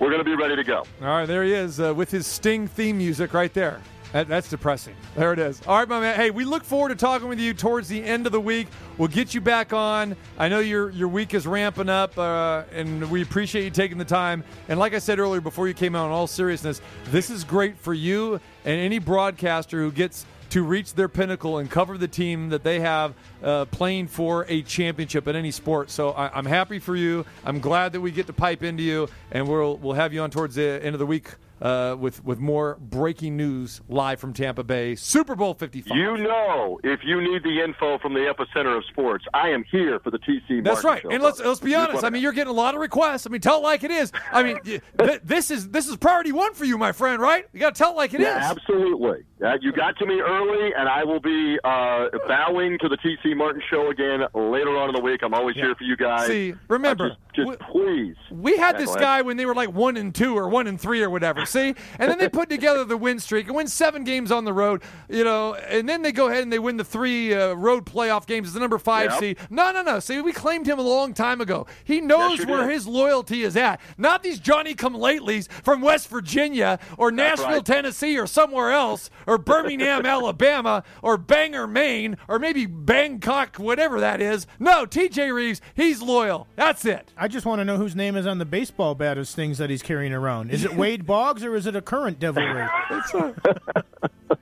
[0.00, 0.78] We're going to be ready to go.
[1.02, 3.80] All right, there he is uh, with his Sting theme music right there.
[4.12, 4.94] That, that's depressing.
[5.14, 5.60] There it is.
[5.66, 6.16] All right, my man.
[6.16, 8.66] Hey, we look forward to talking with you towards the end of the week.
[8.98, 10.16] We'll get you back on.
[10.36, 14.04] I know your your week is ramping up, uh, and we appreciate you taking the
[14.04, 14.42] time.
[14.68, 17.78] And like I said earlier, before you came out, in all seriousness, this is great
[17.78, 22.48] for you and any broadcaster who gets to reach their pinnacle and cover the team
[22.48, 25.90] that they have uh, playing for a championship in any sport.
[25.90, 27.24] So I, I'm happy for you.
[27.44, 30.30] I'm glad that we get to pipe into you, and we'll we'll have you on
[30.30, 31.28] towards the end of the week
[31.60, 35.96] uh, with with more breaking news live from Tampa Bay, Super Bowl 55.
[35.96, 40.00] You know, if you need the info from the epicenter of sports, I am here
[40.00, 40.64] for the TC.
[40.64, 41.02] That's Martin right.
[41.02, 42.04] Show, And let's let's be honest.
[42.04, 43.26] I mean, you're getting a lot of requests.
[43.26, 44.12] I mean, tell it like it is.
[44.32, 47.20] I mean, th- this is this is priority one for you, my friend.
[47.20, 47.46] Right?
[47.52, 48.26] You got to tell it like it is.
[48.26, 49.24] Yeah, absolutely.
[49.42, 53.34] Uh, you got to me early, and I will be uh, bowing to the TC
[53.34, 55.22] Martin Show again later on in the week.
[55.22, 56.26] I'm always here for you guys.
[56.26, 58.16] See, Uh, remember, just, just we- please.
[58.30, 60.78] We had Yeah, this guy when they were like one and two or one and
[60.78, 61.46] three or whatever.
[61.46, 64.52] See, and then they put together the win streak and win seven games on the
[64.52, 64.82] road.
[65.08, 68.26] You know, and then they go ahead and they win the three uh, road playoff
[68.26, 69.20] games as the number five Yep.
[69.20, 69.38] seed.
[69.48, 70.00] No, no, no.
[70.00, 71.66] See, we claimed him a long time ago.
[71.82, 72.72] He knows you where did.
[72.74, 73.80] his loyalty is at.
[73.96, 77.64] Not these Johnny Come Latelys from West Virginia or Nashville, right.
[77.64, 84.20] Tennessee, or somewhere else, or Birmingham, Alabama, or Bangor, Maine, or maybe Bangkok, whatever that
[84.20, 84.44] is.
[84.58, 85.30] No, T.J.
[85.30, 86.48] Rives, he's loyal.
[86.56, 87.12] That's it.
[87.16, 89.70] I just want to know whose name is on the baseball bat as things that
[89.70, 90.50] he's carrying around.
[90.50, 92.66] Is it Wade Boggs or is it a current Devil Ray?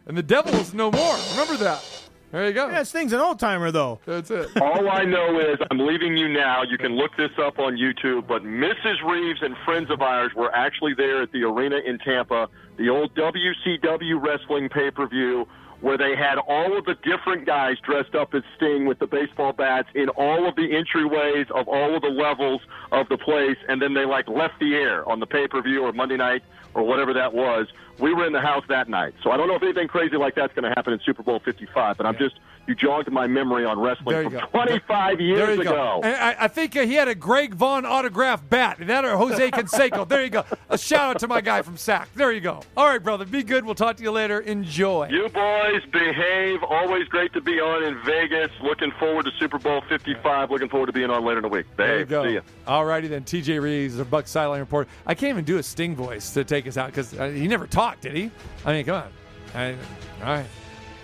[0.06, 1.16] And the devil is no more.
[1.32, 1.84] Remember that.
[2.30, 2.68] There you go.
[2.68, 4.00] Yeah, Sting's an old timer though.
[4.04, 4.50] That's it.
[4.60, 6.62] All I know is I'm leaving you now.
[6.62, 8.26] You can look this up on YouTube.
[8.26, 9.02] But Mrs.
[9.02, 12.48] Rives and friends of ours were actually there at the arena in Tampa,
[12.78, 15.46] the old WCW wrestling pay per view,
[15.80, 19.52] where they had all of the different guys dressed up as Sting with the baseball
[19.52, 22.60] bats in all of the entryways of all of the levels
[22.90, 23.58] of the place.
[23.68, 26.42] And then they like left the air on the pay per view or Monday night
[26.78, 27.66] or whatever that was.
[27.98, 29.14] We were in the house that night.
[29.24, 31.40] So I don't know if anything crazy like that's going to happen in Super Bowl
[31.44, 34.40] 55, but I'm just, you jogged my memory on wrestling from go.
[34.52, 36.00] 25 years There you ago.
[36.04, 38.78] I, I think uh, he had a Greg Vaughn autographed bat.
[38.80, 40.06] That or Jose Canseco.
[40.08, 40.44] there you go.
[40.68, 42.08] A shout out to my guy from SAC.
[42.14, 42.60] There you go.
[42.76, 43.24] All right, brother.
[43.24, 43.64] Be good.
[43.64, 44.38] We'll talk to you later.
[44.40, 45.08] Enjoy.
[45.08, 46.62] You boys behave.
[46.62, 48.50] Always great to be on in Vegas.
[48.62, 50.52] Looking forward to Super Bowl 55.
[50.52, 51.66] Looking forward to being on later in the week.
[51.76, 52.24] There you go.
[52.28, 52.42] See ya.
[52.68, 53.24] All righty then.
[53.24, 54.86] TJ Rives, the Buck sideline report.
[55.04, 58.02] I can't even do a Sting voice to take out because uh, he never talked,
[58.02, 58.30] did he?
[58.64, 59.12] I mean, come on.
[59.54, 59.76] I, all
[60.24, 60.46] right.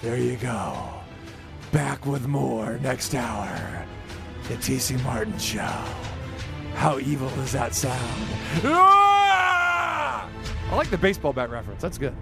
[0.03, 0.77] There you go.
[1.73, 3.87] Back with more next hour.
[4.49, 5.85] The TC Martin Show.
[6.75, 8.29] How evil does that sound?
[8.65, 10.29] Ah!
[10.71, 11.81] I like the baseball bat reference.
[11.81, 12.15] That's good.